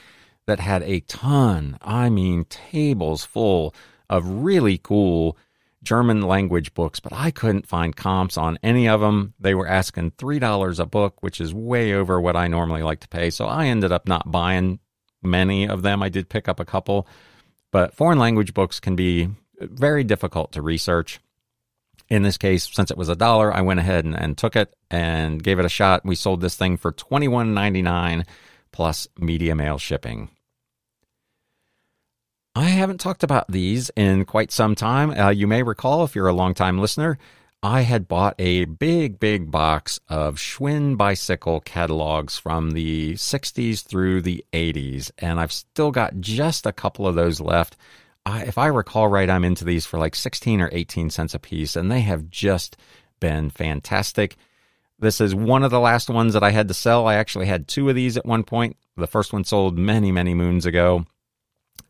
that 0.47 0.61
had 0.61 0.85
a 0.85 1.01
ton, 1.01 1.79
I 1.83 2.11
mean, 2.11 2.45
tables 2.45 3.25
full 3.25 3.75
of 4.09 4.45
really 4.45 4.79
cool 4.79 5.37
German 5.87 6.23
language 6.23 6.75
books, 6.75 6.99
but 6.99 7.13
I 7.13 7.31
couldn't 7.31 7.69
find 7.69 7.95
comps 7.95 8.37
on 8.37 8.59
any 8.63 8.89
of 8.89 9.01
them. 9.01 9.35
They 9.39 9.55
were 9.55 9.69
asking 9.69 10.11
$3 10.13 10.81
a 10.81 10.87
book, 10.87 11.23
which 11.23 11.41
is 11.41 11.55
way 11.55 11.95
over 11.95 12.21
what 12.21 12.37
I 12.37 12.49
normally 12.49 12.83
like 12.83 13.01
to 13.01 13.09
pay. 13.09 13.31
So 13.31 13.47
I 13.47 13.67
ended 13.67 13.93
up 13.93 14.09
not 14.09 14.31
buying 14.31 14.81
many 15.23 15.69
of 15.69 15.83
them. 15.83 16.03
I 16.03 16.09
did 16.09 16.29
pick 16.29 16.49
up 16.49 16.59
a 16.59 16.65
couple, 16.65 17.07
but 17.71 17.95
foreign 17.95 18.19
language 18.19 18.53
books 18.53 18.81
can 18.81 18.97
be 18.97 19.31
very 19.61 20.03
difficult 20.03 20.53
to 20.53 20.63
research. 20.63 21.21
In 22.09 22.23
this 22.23 22.37
case, 22.37 22.69
since 22.73 22.91
it 22.91 22.99
was 22.99 23.09
a 23.09 23.17
dollar, 23.17 23.55
I 23.55 23.63
went 23.63 23.81
ahead 23.81 24.05
and, 24.05 24.15
and 24.15 24.37
took 24.37 24.57
it 24.57 24.75
and 24.91 25.43
gave 25.43 25.59
it 25.59 25.65
a 25.65 25.69
shot. 25.71 26.05
We 26.05 26.17
sold 26.17 26.41
this 26.41 26.57
thing 26.57 26.77
for 26.77 26.93
$21.99 26.93 28.27
plus 28.73 29.09
media 29.19 29.55
mail 29.55 29.79
shipping. 29.79 30.31
I 32.57 32.71
haven't 32.71 33.03
talked 33.03 33.23
about 33.23 33.53
these 33.53 33.91
in 33.97 34.25
quite 34.25 34.51
some 34.51 34.75
time. 34.75 35.11
Uh, 35.11 35.29
you 35.29 35.47
may 35.47 35.63
recall, 35.63 36.05
if 36.05 36.15
you're 36.15 36.27
a 36.27 36.33
longtime 36.33 36.79
listener, 36.79 37.19
I 37.63 37.83
had 37.83 38.09
bought 38.09 38.35
a 38.39 38.65
big, 38.65 39.21
big 39.21 39.51
box 39.51 40.01
of 40.09 40.37
Schwinn 40.37 40.97
bicycle 40.97 41.61
catalogs 41.61 42.39
from 42.39 42.71
the 42.71 43.13
60s 43.13 43.85
through 43.85 44.23
the 44.23 44.43
80s, 44.55 45.11
and 45.19 45.39
I've 45.39 45.53
still 45.53 45.91
got 45.91 46.19
just 46.19 46.65
a 46.65 46.73
couple 46.73 47.07
of 47.07 47.15
those 47.15 47.43
left. 47.43 47.77
I, 48.25 48.45
if 48.45 48.57
I 48.57 48.69
recall 48.69 49.09
right, 49.09 49.29
I'm 49.29 49.45
into 49.45 49.67
these 49.67 49.85
for 49.85 49.99
like 49.99 50.15
16 50.15 50.63
or 50.63 50.71
18 50.73 51.11
cents 51.11 51.35
a 51.35 51.39
piece, 51.39 51.77
and 51.77 51.93
they 51.93 52.01
have 52.01 52.31
just 52.31 52.79
been 53.21 53.51
fantastic. 53.51 54.35
This 54.99 55.21
is 55.21 55.35
one 55.35 55.63
of 55.63 55.71
the 55.71 55.79
last 55.79 56.09
ones 56.09 56.33
that 56.33 56.43
I 56.43 56.53
had 56.53 56.69
to 56.69 56.75
sell. 56.75 57.07
I 57.07 57.17
actually 57.17 57.49
had 57.49 57.69
two 57.69 57.91
of 57.91 57.95
these 57.95 58.17
at 58.17 58.25
one 58.25 58.45
point. 58.45 58.79
The 58.97 59.07
first 59.07 59.35
one 59.35 59.45
sold 59.45 59.77
many, 59.77 60.11
many 60.11 60.33
moons 60.33 60.65
ago 60.65 61.05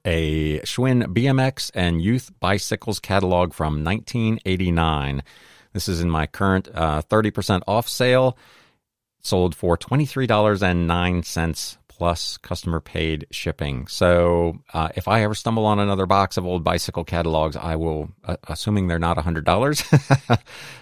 a 0.05 0.61
Schwinn 0.61 1.15
BMX 1.15 1.71
and 1.75 2.01
Youth 2.01 2.31
Bicycles 2.41 3.01
catalog 3.01 3.53
from 3.53 3.85
1989. 3.85 5.23
This 5.73 5.89
is 5.89 6.01
in 6.01 6.11
my 6.11 6.27
current 6.27 6.69
uh, 6.73 7.03
30% 7.03 7.63
off 7.67 7.89
sale. 7.89 8.39
Sold 9.21 9.55
for 9.55 9.77
$23.09 9.77 11.77
plus 11.89 12.37
customer 12.39 12.81
paid 12.81 13.27
shipping. 13.31 13.87
So 13.87 14.59
uh, 14.73 14.91
if 14.97 15.09
I 15.09 15.23
ever 15.23 15.35
stumble 15.35 15.65
on 15.65 15.79
another 15.79 16.07
box 16.07 16.37
of 16.37 16.47
old 16.47 16.63
bicycle 16.63 17.05
catalogs, 17.05 17.57
I 17.57 17.77
will, 17.77 18.11
uh, 18.25 18.37
assuming 18.49 18.87
they're 18.87 18.99
not 18.99 19.17
$100, 19.17 20.29
uh, 20.31 20.37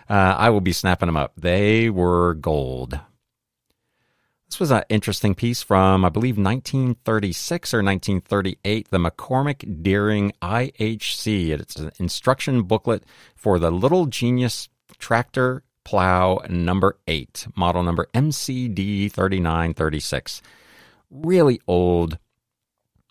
I 0.09 0.51
will 0.51 0.61
be 0.61 0.73
snapping 0.73 1.07
them 1.07 1.17
up. 1.17 1.33
They 1.37 1.89
were 1.89 2.35
gold. 2.35 2.99
This 4.55 4.61
was 4.61 4.71
an 4.71 4.85
interesting 4.89 5.35
piece 5.35 5.65
from, 5.65 6.05
I 6.05 6.11
believe, 6.11 6.39
1936 6.39 7.75
or 7.75 7.79
1938, 7.79 8.89
the 8.89 8.99
McCormick 8.99 9.83
Deering 9.83 10.33
IHC. 10.41 11.51
It's 11.51 11.75
an 11.75 11.91
instruction 11.99 12.63
booklet 12.63 13.03
for 13.35 13.59
the 13.59 13.73
Little 13.73 14.07
Genius 14.07 14.69
Tractor 14.99 15.65
Plow 15.83 16.41
number 16.49 17.01
8, 17.09 17.49
model 17.57 17.83
number 17.83 18.07
MCD 18.15 19.11
3936. 19.11 20.41
Really 21.11 21.61
old, 21.67 22.19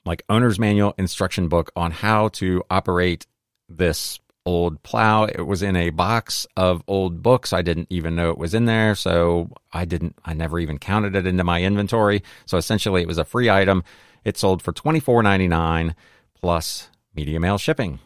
like 0.05 0.23
owner's 0.29 0.57
manual 0.57 0.95
instruction 0.97 1.49
book 1.49 1.73
on 1.75 1.91
how 1.91 2.29
to 2.29 2.63
operate 2.69 3.27
this 3.67 4.17
old 4.45 4.81
plow. 4.83 5.25
It 5.25 5.41
was 5.41 5.63
in 5.63 5.75
a 5.75 5.89
box 5.89 6.45
of 6.57 6.83
old 6.87 7.21
books. 7.21 7.53
I 7.53 7.61
didn't 7.61 7.87
even 7.89 8.15
know 8.15 8.29
it 8.29 8.37
was 8.37 8.53
in 8.53 8.65
there, 8.65 8.95
so 8.95 9.49
I 9.71 9.85
didn't 9.85 10.15
I 10.25 10.33
never 10.33 10.59
even 10.59 10.79
counted 10.79 11.15
it 11.15 11.27
into 11.27 11.43
my 11.43 11.61
inventory. 11.61 12.23
So 12.45 12.57
essentially 12.57 13.01
it 13.01 13.07
was 13.07 13.17
a 13.17 13.25
free 13.25 13.49
item. 13.49 13.83
It 14.23 14.37
sold 14.37 14.61
for 14.61 14.73
$24.99 14.73 15.93
plus 16.33 16.89
media 17.13 17.39
mail 17.39 17.57
shipping. 17.57 17.99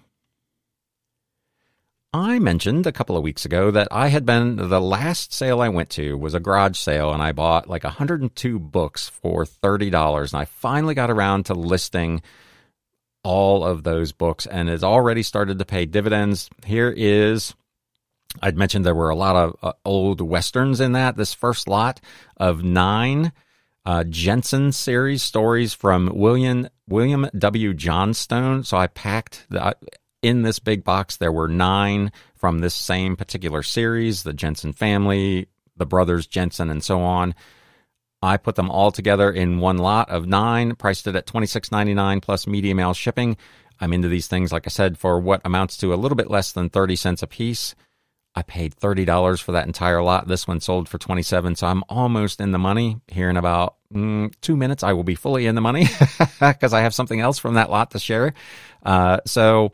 I 2.14 2.40
mentioned 2.40 2.88
a 2.88 2.92
couple 2.92 3.18
of 3.18 3.24
weeks 3.24 3.46
ago 3.46 3.70
that 3.72 3.90
I 3.92 4.08
had 4.08 4.26
been 4.26 4.56
the 4.56 4.82
last 4.82 5.34
sale 5.34 5.62
I 5.62 5.70
went 5.70 5.90
to 5.92 6.18
was 6.18 6.34
a 6.34 6.40
garage 6.40 6.78
sale 6.78 7.14
and 7.14 7.22
I 7.22 7.32
bought 7.34 7.70
like 7.70 7.84
102 7.84 8.60
books 8.60 9.10
for 9.10 9.46
$30 9.46 10.34
and 10.34 10.42
I 10.42 10.46
finally 10.46 10.96
got 10.96 11.12
around 11.12 11.46
to 11.48 11.54
listing 11.54 12.22
all 13.28 13.66
of 13.66 13.84
those 13.84 14.14
books 14.14 14.46
and 14.46 14.70
has 14.70 14.86
already 14.86 15.22
started 15.22 15.60
to 15.60 15.66
pay 15.66 15.86
dividends. 15.86 16.50
Here 16.66 16.94
is 16.96 17.54
I'd 18.42 18.58
mentioned 18.58 18.86
there 18.86 18.96
were 18.96 19.10
a 19.10 19.18
lot 19.18 19.36
of 19.36 19.56
uh, 19.62 19.74
old 19.84 20.22
westerns 20.22 20.80
in 20.80 20.94
that. 20.94 21.18
This 21.18 21.34
first 21.34 21.68
lot 21.68 22.00
of 22.38 22.64
nine 22.64 23.34
uh, 23.86 24.06
Jensen 24.06 24.72
series 24.72 25.24
stories 25.24 25.74
from 25.74 26.10
William 26.14 26.70
William 26.88 27.30
W. 27.38 27.74
Johnstone. 27.74 28.64
So 28.64 28.78
I 28.78 28.88
packed 28.88 29.46
the, 29.50 29.76
in 30.22 30.44
this 30.44 30.60
big 30.60 30.86
box. 30.86 31.18
There 31.18 31.32
were 31.32 31.50
nine 31.50 32.14
from 32.34 32.60
this 32.60 32.76
same 32.76 33.18
particular 33.18 33.62
series: 33.62 34.24
the 34.24 34.34
Jensen 34.34 34.72
family, 34.72 35.48
the 35.76 35.86
brothers 35.86 36.28
Jensen, 36.28 36.70
and 36.70 36.82
so 36.82 37.02
on. 37.02 37.36
I 38.22 38.38
put 38.38 38.56
them 38.56 38.70
all 38.70 38.92
together 38.92 39.32
in 39.32 39.60
one 39.60 39.78
lot 39.78 40.10
of 40.10 40.28
nine, 40.28 40.76
priced 40.76 41.08
it 41.08 41.16
at 41.16 41.26
twenty 41.26 41.48
six 41.48 41.72
ninety 41.72 41.94
nine 41.94 42.22
plus 42.22 42.48
media 42.48 42.74
mail 42.76 42.94
shipping. 42.94 43.38
I'm 43.80 43.94
into 43.94 44.08
these 44.08 44.28
things, 44.28 44.52
like 44.52 44.66
I 44.66 44.70
said, 44.70 44.98
for 44.98 45.20
what 45.20 45.42
amounts 45.46 45.78
to 45.78 45.94
a 45.94 45.96
little 45.96 46.16
bit 46.16 46.32
less 46.32 46.52
than 46.52 46.70
30 46.70 46.96
cents 46.96 47.22
a 47.22 47.28
piece. 47.28 47.76
I 48.36 48.44
paid 48.44 48.76
$30 48.76 49.42
for 49.42 49.54
that 49.54 49.66
entire 49.66 50.02
lot. 50.02 50.28
This 50.28 50.48
one 50.48 50.60
sold 50.60 50.88
for 50.88 51.00
27, 51.00 51.56
so 51.56 51.68
I'm 51.68 51.84
almost 51.90 52.40
in 52.40 52.52
the 52.52 52.60
money. 52.60 53.00
Here 53.08 53.30
in 53.30 53.38
about 53.38 53.76
mm, 53.92 54.32
two 54.42 54.56
minutes, 54.56 54.84
I 54.84 54.94
will 54.94 55.04
be 55.04 55.16
fully 55.16 55.48
in 55.48 55.56
the 55.56 55.62
money 55.62 55.88
because 56.40 56.74
I 56.74 56.82
have 56.82 56.94
something 56.94 57.20
else 57.20 57.40
from 57.40 57.56
that 57.56 57.72
lot 57.72 57.92
to 57.92 58.00
share. 58.00 58.34
Uh, 58.84 59.20
so 59.26 59.72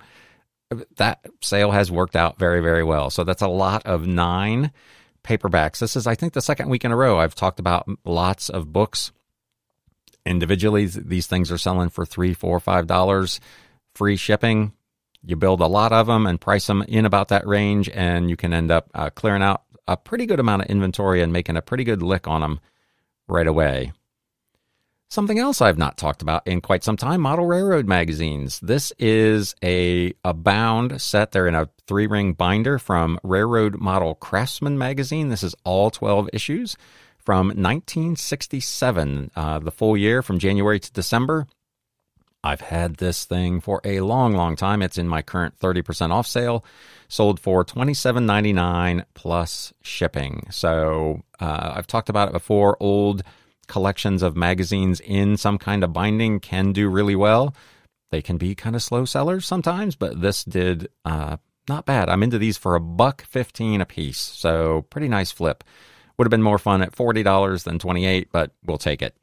that 0.96 1.26
sale 1.42 1.72
has 1.72 1.92
worked 1.92 2.16
out 2.16 2.40
very, 2.40 2.62
very 2.62 2.84
well. 2.84 3.10
So 3.10 3.26
that's 3.26 3.42
a 3.42 3.48
lot 3.48 3.86
of 3.86 4.08
nine 4.08 4.72
paperbacks. 5.24 5.80
This 5.80 5.96
is, 5.96 6.08
I 6.08 6.16
think, 6.16 6.34
the 6.34 6.42
second 6.42 6.70
week 6.70 6.86
in 6.86 6.92
a 6.92 6.96
row 6.96 7.20
I've 7.20 7.36
talked 7.36 7.60
about 7.60 7.88
lots 8.06 8.50
of 8.50 8.74
books 8.74 9.12
individually. 10.26 10.86
These 10.86 11.28
things 11.28 11.52
are 11.52 11.58
selling 11.58 11.90
for 11.90 12.06
three, 12.06 12.34
four, 12.34 12.60
five 12.60 12.88
dollars, 12.88 13.40
free 13.96 14.16
shipping. 14.16 14.74
You 15.26 15.36
build 15.36 15.62
a 15.62 15.68
lot 15.68 15.94
of 15.94 16.08
them 16.08 16.28
and 16.28 16.40
price 16.40 16.68
them 16.68 16.82
in 16.84 17.06
about 17.06 17.30
that 17.30 17.48
range, 17.48 17.90
and 17.90 18.30
you 18.30 18.36
can 18.36 18.54
end 18.54 18.72
up 18.72 18.90
uh, 18.94 19.10
clearing 19.10 19.44
out 19.44 19.64
a 19.88 19.96
pretty 19.96 20.26
good 20.26 20.40
amount 20.40 20.64
of 20.64 20.70
inventory 20.70 21.22
and 21.22 21.32
making 21.32 21.58
a 21.58 21.62
pretty 21.62 21.84
good 21.84 22.02
lick 22.02 22.28
on 22.28 22.42
them 22.42 22.60
right 23.28 23.48
away. 23.48 23.94
Something 25.14 25.38
else 25.38 25.62
I've 25.62 25.78
not 25.78 25.96
talked 25.96 26.24
about 26.24 26.48
in 26.48 26.60
quite 26.60 26.84
some 26.84 26.98
time 26.98 27.22
model 27.22 27.46
railroad 27.46 27.88
magazines. 27.88 28.60
This 28.62 28.92
is 28.98 29.54
a, 29.64 30.12
a 30.26 30.34
bound 30.34 31.00
set. 31.00 31.32
They're 31.32 31.46
in 31.48 31.54
a 31.54 31.70
three 31.86 32.08
ring 32.08 32.34
binder 32.34 32.80
from 32.80 33.20
Railroad 33.22 33.80
Model 33.80 34.16
Craftsman 34.16 34.76
magazine. 34.76 35.30
This 35.30 35.44
is 35.44 35.54
all 35.64 35.92
12 35.92 36.32
issues 36.34 36.78
from 37.20 37.50
1967, 37.50 39.30
uh, 39.36 39.60
the 39.60 39.70
full 39.70 39.96
year 39.96 40.24
from 40.24 40.40
January 40.40 40.80
to 40.80 40.92
December. 40.92 41.46
I've 42.44 42.62
had 42.62 42.96
this 42.96 43.26
thing 43.26 43.62
for 43.62 43.82
a 43.84 44.02
long, 44.02 44.34
long 44.34 44.56
time. 44.56 44.82
It's 44.82 44.98
in 44.98 45.08
my 45.08 45.22
current 45.22 45.60
30% 45.60 46.10
off 46.10 46.26
sale, 46.26 46.66
sold 47.08 47.40
for 47.40 47.64
$27.99 47.64 49.06
plus 49.14 49.74
shipping. 49.84 50.48
So 50.50 51.22
uh, 51.40 51.74
I've 51.76 51.86
talked 51.86 52.10
about 52.10 52.30
it 52.30 52.34
before. 52.34 52.78
Old 52.80 53.22
collections 53.68 54.22
of 54.22 54.36
magazines 54.36 55.00
in 55.00 55.38
some 55.38 55.58
kind 55.58 55.84
of 55.84 55.94
binding 55.94 56.40
can 56.40 56.72
do 56.72 56.90
really 56.90 57.16
well. 57.16 57.56
They 58.12 58.22
can 58.22 58.38
be 58.38 58.56
kind 58.56 58.76
of 58.76 58.84
slow 58.84 59.06
sellers 59.06 59.46
sometimes, 59.46 59.96
but 59.96 60.22
this 60.22 60.44
did 60.44 60.90
uh, 61.06 61.38
not 61.68 61.86
bad. 61.86 62.10
I'm 62.10 62.24
into 62.24 62.38
these 62.38 62.58
for 62.58 62.76
a 62.76 62.80
buck 62.80 63.24
15 63.24 63.82
a 63.82 63.86
piece. 63.86 64.20
So 64.20 64.86
pretty 64.90 65.08
nice 65.08 65.32
flip. 65.32 65.64
Would 66.18 66.26
have 66.26 66.32
been 66.32 66.44
more 66.44 66.60
fun 66.60 66.82
at 66.82 66.92
$40 66.92 67.64
than 67.64 67.80
28, 67.80 68.30
but 68.32 68.52
we'll 68.66 68.78
take 68.78 69.02
it. 69.02 69.16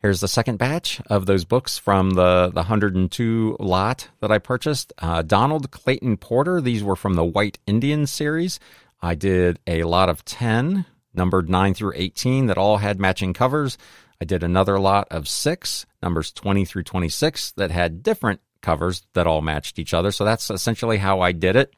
Here's 0.00 0.20
the 0.20 0.28
second 0.28 0.56
batch 0.56 1.00
of 1.08 1.26
those 1.26 1.44
books 1.44 1.76
from 1.76 2.10
the, 2.10 2.48
the 2.48 2.60
102 2.60 3.56
lot 3.60 4.08
that 4.20 4.32
I 4.32 4.38
purchased. 4.38 4.94
Uh, 4.98 5.20
Donald 5.20 5.70
Clayton 5.70 6.16
Porter. 6.16 6.60
These 6.60 6.82
were 6.82 6.96
from 6.96 7.14
the 7.14 7.24
White 7.24 7.58
Indian 7.66 8.06
series. 8.06 8.58
I 9.02 9.14
did 9.14 9.58
a 9.66 9.84
lot 9.84 10.08
of 10.08 10.24
10, 10.24 10.86
numbered 11.14 11.48
9 11.48 11.74
through 11.74 11.92
18, 11.96 12.46
that 12.46 12.58
all 12.58 12.78
had 12.78 13.00
matching 13.00 13.32
covers. 13.32 13.78
I 14.20 14.24
did 14.24 14.42
another 14.42 14.78
lot 14.78 15.08
of 15.10 15.28
six, 15.28 15.86
numbers 16.02 16.32
20 16.32 16.64
through 16.64 16.84
26, 16.84 17.52
that 17.52 17.70
had 17.70 18.02
different 18.02 18.40
covers 18.62 19.02
that 19.14 19.26
all 19.26 19.40
matched 19.40 19.78
each 19.78 19.94
other. 19.94 20.10
So 20.12 20.24
that's 20.24 20.50
essentially 20.50 20.98
how 20.98 21.20
I 21.20 21.32
did 21.32 21.56
it. 21.56 21.74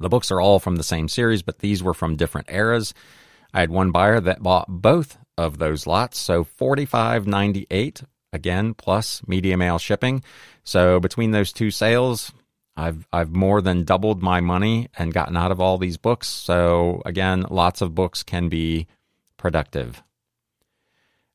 The 0.00 0.08
books 0.08 0.30
are 0.30 0.40
all 0.40 0.58
from 0.58 0.76
the 0.76 0.82
same 0.82 1.08
series, 1.08 1.42
but 1.42 1.60
these 1.60 1.82
were 1.82 1.94
from 1.94 2.16
different 2.16 2.50
eras. 2.50 2.94
I 3.54 3.60
had 3.60 3.70
one 3.70 3.92
buyer 3.92 4.20
that 4.20 4.42
bought 4.42 4.66
both 4.68 5.18
of 5.38 5.58
those 5.58 5.86
lots. 5.86 6.18
So 6.18 6.44
45.98 6.44 8.04
again 8.32 8.74
plus 8.74 9.22
media 9.26 9.56
mail 9.56 9.78
shipping. 9.78 10.22
So 10.64 11.00
between 11.00 11.30
those 11.30 11.52
two 11.52 11.70
sales, 11.70 12.32
I've 12.76 13.06
I've 13.12 13.30
more 13.30 13.60
than 13.60 13.84
doubled 13.84 14.22
my 14.22 14.40
money 14.40 14.88
and 14.98 15.12
gotten 15.12 15.36
out 15.36 15.52
of 15.52 15.60
all 15.60 15.78
these 15.78 15.96
books. 15.96 16.28
So 16.28 17.02
again, 17.04 17.44
lots 17.50 17.80
of 17.80 17.94
books 17.94 18.22
can 18.22 18.48
be 18.48 18.86
productive. 19.36 20.02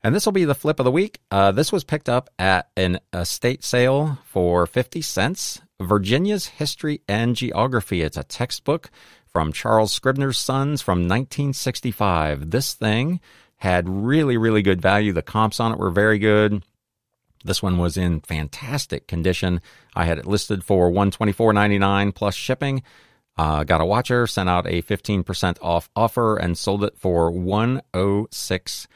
And 0.04 0.16
this 0.16 0.26
will 0.26 0.34
be 0.34 0.46
the 0.46 0.56
flip 0.56 0.80
of 0.80 0.86
the 0.86 0.92
week. 0.92 1.20
Uh, 1.32 1.52
this 1.52 1.72
was 1.72 1.84
picked 1.84 2.08
up 2.08 2.30
at 2.40 2.70
an 2.78 3.00
estate 3.14 3.64
sale 3.64 4.20
for 4.26 4.66
50 4.66 5.02
cents. 5.02 5.62
Virginia's 5.80 6.48
History 6.48 7.02
and 7.08 7.36
Geography. 7.36 8.02
It's 8.02 8.18
a 8.18 8.24
textbook 8.24 8.90
from 9.28 9.52
Charles 9.52 9.92
Scribner's 9.92 10.38
Sons 10.38 10.82
from 10.82 11.00
1965. 11.00 12.52
This 12.52 12.74
thing 12.74 13.20
had 13.58 13.90
really, 13.90 14.38
really 14.38 14.62
good 14.62 14.82
value. 14.82 15.14
The 15.14 15.22
comps 15.22 15.60
on 15.60 15.74
it 15.74 15.78
were 15.80 15.92
very 15.92 16.20
good. 16.20 16.64
This 17.44 17.62
one 17.62 17.78
was 17.78 17.98
in 17.98 18.22
fantastic 18.22 19.08
condition. 19.08 19.62
I 19.96 20.06
had 20.06 20.18
it 20.18 20.26
listed 20.26 20.64
for 20.64 20.90
one 20.90 21.12
twenty 21.12 21.32
four 21.32 21.54
ninety 21.54 21.78
nine 21.78 22.12
plus 22.12 22.36
shipping. 22.36 22.84
Uh, 23.38 23.64
got 23.64 23.82
a 23.82 23.86
watcher, 23.86 24.26
sent 24.26 24.50
out 24.50 24.68
a 24.68 24.82
fifteen 24.82 25.24
percent 25.24 25.58
off 25.62 25.90
offer, 25.96 26.38
and 26.38 26.58
sold 26.58 26.84
it 26.84 26.98
for 26.98 27.32
one 27.32 27.82
oh 27.94 28.28
six 28.32 28.88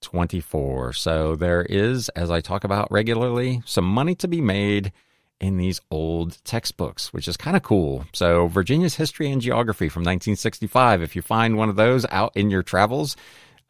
twenty 0.00 0.40
four. 0.40 0.92
So 0.92 1.36
there 1.36 1.62
is, 1.62 2.08
as 2.10 2.30
I 2.30 2.40
talk 2.40 2.64
about 2.64 2.90
regularly, 2.90 3.62
some 3.66 3.84
money 3.84 4.14
to 4.16 4.28
be 4.28 4.40
made 4.40 4.92
in 5.40 5.56
these 5.56 5.80
old 5.90 6.42
textbooks, 6.44 7.12
which 7.12 7.26
is 7.26 7.36
kind 7.36 7.56
of 7.56 7.62
cool. 7.62 8.04
So 8.12 8.46
Virginia's 8.46 8.96
History 8.96 9.30
and 9.30 9.40
Geography 9.40 9.88
from 9.88 10.02
1965. 10.02 11.02
If 11.02 11.16
you 11.16 11.22
find 11.22 11.56
one 11.56 11.70
of 11.70 11.76
those 11.76 12.04
out 12.10 12.36
in 12.36 12.50
your 12.50 12.62
travels, 12.62 13.16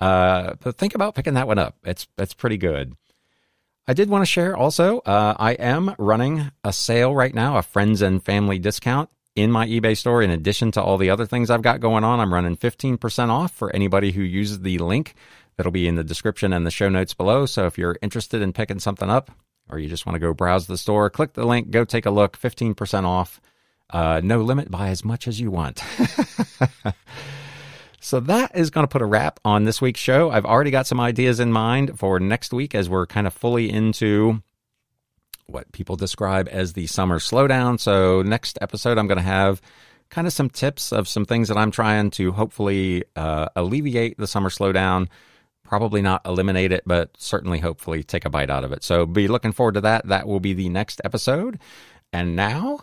uh, 0.01 0.55
think 0.57 0.95
about 0.95 1.15
picking 1.15 1.35
that 1.35 1.47
one 1.47 1.59
up. 1.59 1.77
It's 1.85 2.07
it's 2.19 2.35
pretty 2.35 2.57
good. 2.57 2.95
I 3.87 3.93
did 3.95 4.09
want 4.09 4.23
to 4.23 4.27
share 4.27 4.57
also. 4.57 4.99
Uh, 5.01 5.35
I 5.39 5.53
am 5.53 5.95
running 5.99 6.51
a 6.63 6.73
sale 6.73 7.15
right 7.15 7.35
now, 7.35 7.57
a 7.57 7.63
friends 7.63 8.03
and 8.03 8.23
family 8.23 8.59
discount 8.59 9.11
in 9.35 9.51
my 9.51 9.67
eBay 9.67 9.97
store. 9.97 10.23
In 10.23 10.31
addition 10.31 10.71
to 10.73 10.83
all 10.83 10.97
the 10.97 11.11
other 11.11 11.27
things 11.27 11.51
I've 11.51 11.63
got 11.63 11.81
going 11.81 12.05
on, 12.05 12.21
I'm 12.21 12.33
running 12.33 12.57
15% 12.57 13.29
off 13.31 13.53
for 13.53 13.75
anybody 13.75 14.13
who 14.13 14.23
uses 14.23 14.61
the 14.61 14.79
link 14.79 15.15
that'll 15.57 15.73
be 15.73 15.89
in 15.89 15.97
the 15.97 16.05
description 16.05 16.53
and 16.53 16.67
the 16.67 16.71
show 16.71 16.89
notes 16.89 17.15
below. 17.15 17.47
So 17.47 17.67
if 17.67 17.79
you're 17.79 17.97
interested 18.03 18.43
in 18.43 18.53
picking 18.53 18.79
something 18.79 19.11
up, 19.11 19.31
or 19.69 19.79
you 19.79 19.89
just 19.89 20.07
want 20.07 20.15
to 20.15 20.21
go 20.21 20.35
browse 20.35 20.67
the 20.67 20.79
store, 20.79 21.11
click 21.11 21.33
the 21.35 21.47
link, 21.47 21.71
go 21.71 21.85
take 21.85 22.07
a 22.07 22.11
look. 22.11 22.39
15% 22.39 23.05
off. 23.05 23.41
Uh, 23.89 24.21
no 24.23 24.41
limit, 24.43 24.71
buy 24.71 24.89
as 24.89 25.05
much 25.05 25.27
as 25.27 25.41
you 25.41 25.51
want. 25.51 25.83
So 28.01 28.19
that 28.21 28.57
is 28.57 28.71
going 28.71 28.85
to 28.85 28.89
put 28.89 29.03
a 29.03 29.07
wrap 29.07 29.41
on 29.45 29.65
this 29.65 29.81
week's 29.81 30.01
show. 30.01 30.31
I've 30.31 30.47
already 30.47 30.71
got 30.71 30.87
some 30.87 30.99
ideas 30.99 31.39
in 31.39 31.53
mind 31.53 31.99
for 31.99 32.19
next 32.19 32.53
week 32.53 32.75
as 32.75 32.89
we're 32.89 33.07
kind 33.07 33.27
of 33.27 33.35
fully 33.35 33.71
into 33.71 34.43
what 35.47 35.71
people 35.73 35.97
describe 35.97 36.49
as 36.51 36.73
the 36.73 36.87
summer 36.87 37.19
slowdown. 37.19 37.79
So 37.79 38.23
next 38.23 38.59
episode, 38.63 38.97
I'm 38.97 39.07
going 39.07 39.19
to 39.19 39.23
have 39.23 39.61
kind 40.09 40.27
of 40.27 40.33
some 40.33 40.49
tips 40.49 40.93
of 40.93 41.09
some 41.09 41.27
things 41.27 41.49
that 41.49 41.59
I'm 41.59 41.71
trying 41.71 42.11
to 42.13 42.33
hopefully 42.33 43.05
uh, 43.17 43.49
alleviate 43.55 44.17
the 44.17 44.27
summer 44.27 44.49
slowdown. 44.49 45.09
Probably 45.63 46.01
not 46.01 46.23
eliminate 46.25 46.73
it, 46.73 46.85
but 46.87 47.11
certainly 47.19 47.59
hopefully 47.59 48.03
take 48.03 48.25
a 48.25 48.31
bite 48.31 48.51
out 48.51 48.65
of 48.65 48.73
it. 48.73 48.83
So 48.83 49.05
be 49.05 49.29
looking 49.29 49.53
forward 49.53 49.75
to 49.75 49.83
that. 49.83 50.09
That 50.09 50.27
will 50.27 50.41
be 50.41 50.55
the 50.55 50.71
next 50.71 51.03
episode. 51.05 51.59
And 52.13 52.35
now 52.35 52.81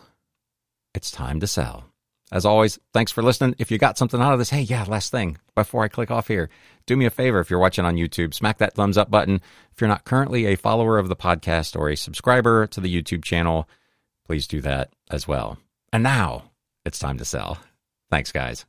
it's 0.93 1.09
time 1.09 1.39
to 1.39 1.47
sell. 1.47 1.85
As 2.31 2.45
always, 2.45 2.77
thanks 2.93 3.11
for 3.11 3.23
listening. 3.23 3.55
If 3.57 3.71
you 3.71 3.77
got 3.77 3.97
something 3.97 4.21
out 4.21 4.33
of 4.33 4.39
this, 4.39 4.49
hey, 4.49 4.61
yeah, 4.61 4.83
last 4.83 5.11
thing 5.11 5.37
before 5.55 5.83
I 5.83 5.87
click 5.87 6.11
off 6.11 6.27
here, 6.27 6.49
do 6.85 6.97
me 6.97 7.05
a 7.05 7.09
favor 7.09 7.39
if 7.39 7.49
you're 7.49 7.59
watching 7.59 7.85
on 7.85 7.95
YouTube, 7.95 8.33
smack 8.33 8.57
that 8.57 8.73
thumbs 8.73 8.97
up 8.97 9.09
button. 9.09 9.41
If 9.71 9.79
you're 9.79 9.87
not 9.87 10.03
currently 10.03 10.45
a 10.45 10.57
follower 10.57 10.97
of 10.97 11.07
the 11.07 11.15
podcast 11.15 11.79
or 11.79 11.89
a 11.89 11.95
subscriber 11.95 12.67
to 12.67 12.81
the 12.81 12.93
YouTube 12.93 13.23
channel, 13.23 13.69
please 14.25 14.45
do 14.45 14.59
that 14.61 14.91
as 15.09 15.27
well. 15.27 15.57
And 15.93 16.03
now 16.03 16.51
it's 16.85 16.99
time 16.99 17.17
to 17.19 17.25
sell. 17.25 17.59
Thanks, 18.09 18.31
guys. 18.33 18.65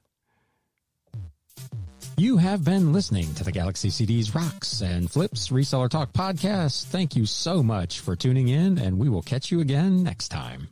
You 2.17 2.37
have 2.37 2.65
been 2.65 2.93
listening 2.93 3.33
to 3.35 3.45
the 3.45 3.53
Galaxy 3.53 3.91
CDs 3.91 4.35
Rocks 4.35 4.81
and 4.81 5.11
Flips 5.11 5.51
Reseller 5.51 5.89
Talk 5.89 6.13
podcast. 6.13 6.87
Thank 6.87 7.15
you 7.15 7.27
so 7.27 7.63
much 7.63 8.01
for 8.01 8.17
tuning 8.17 8.49
in, 8.49 8.79
and 8.79 8.99
we 8.99 9.09
will 9.09 9.23
catch 9.23 9.53
you 9.53 9.61
again 9.61 10.03
next 10.03 10.29
time. 10.29 10.69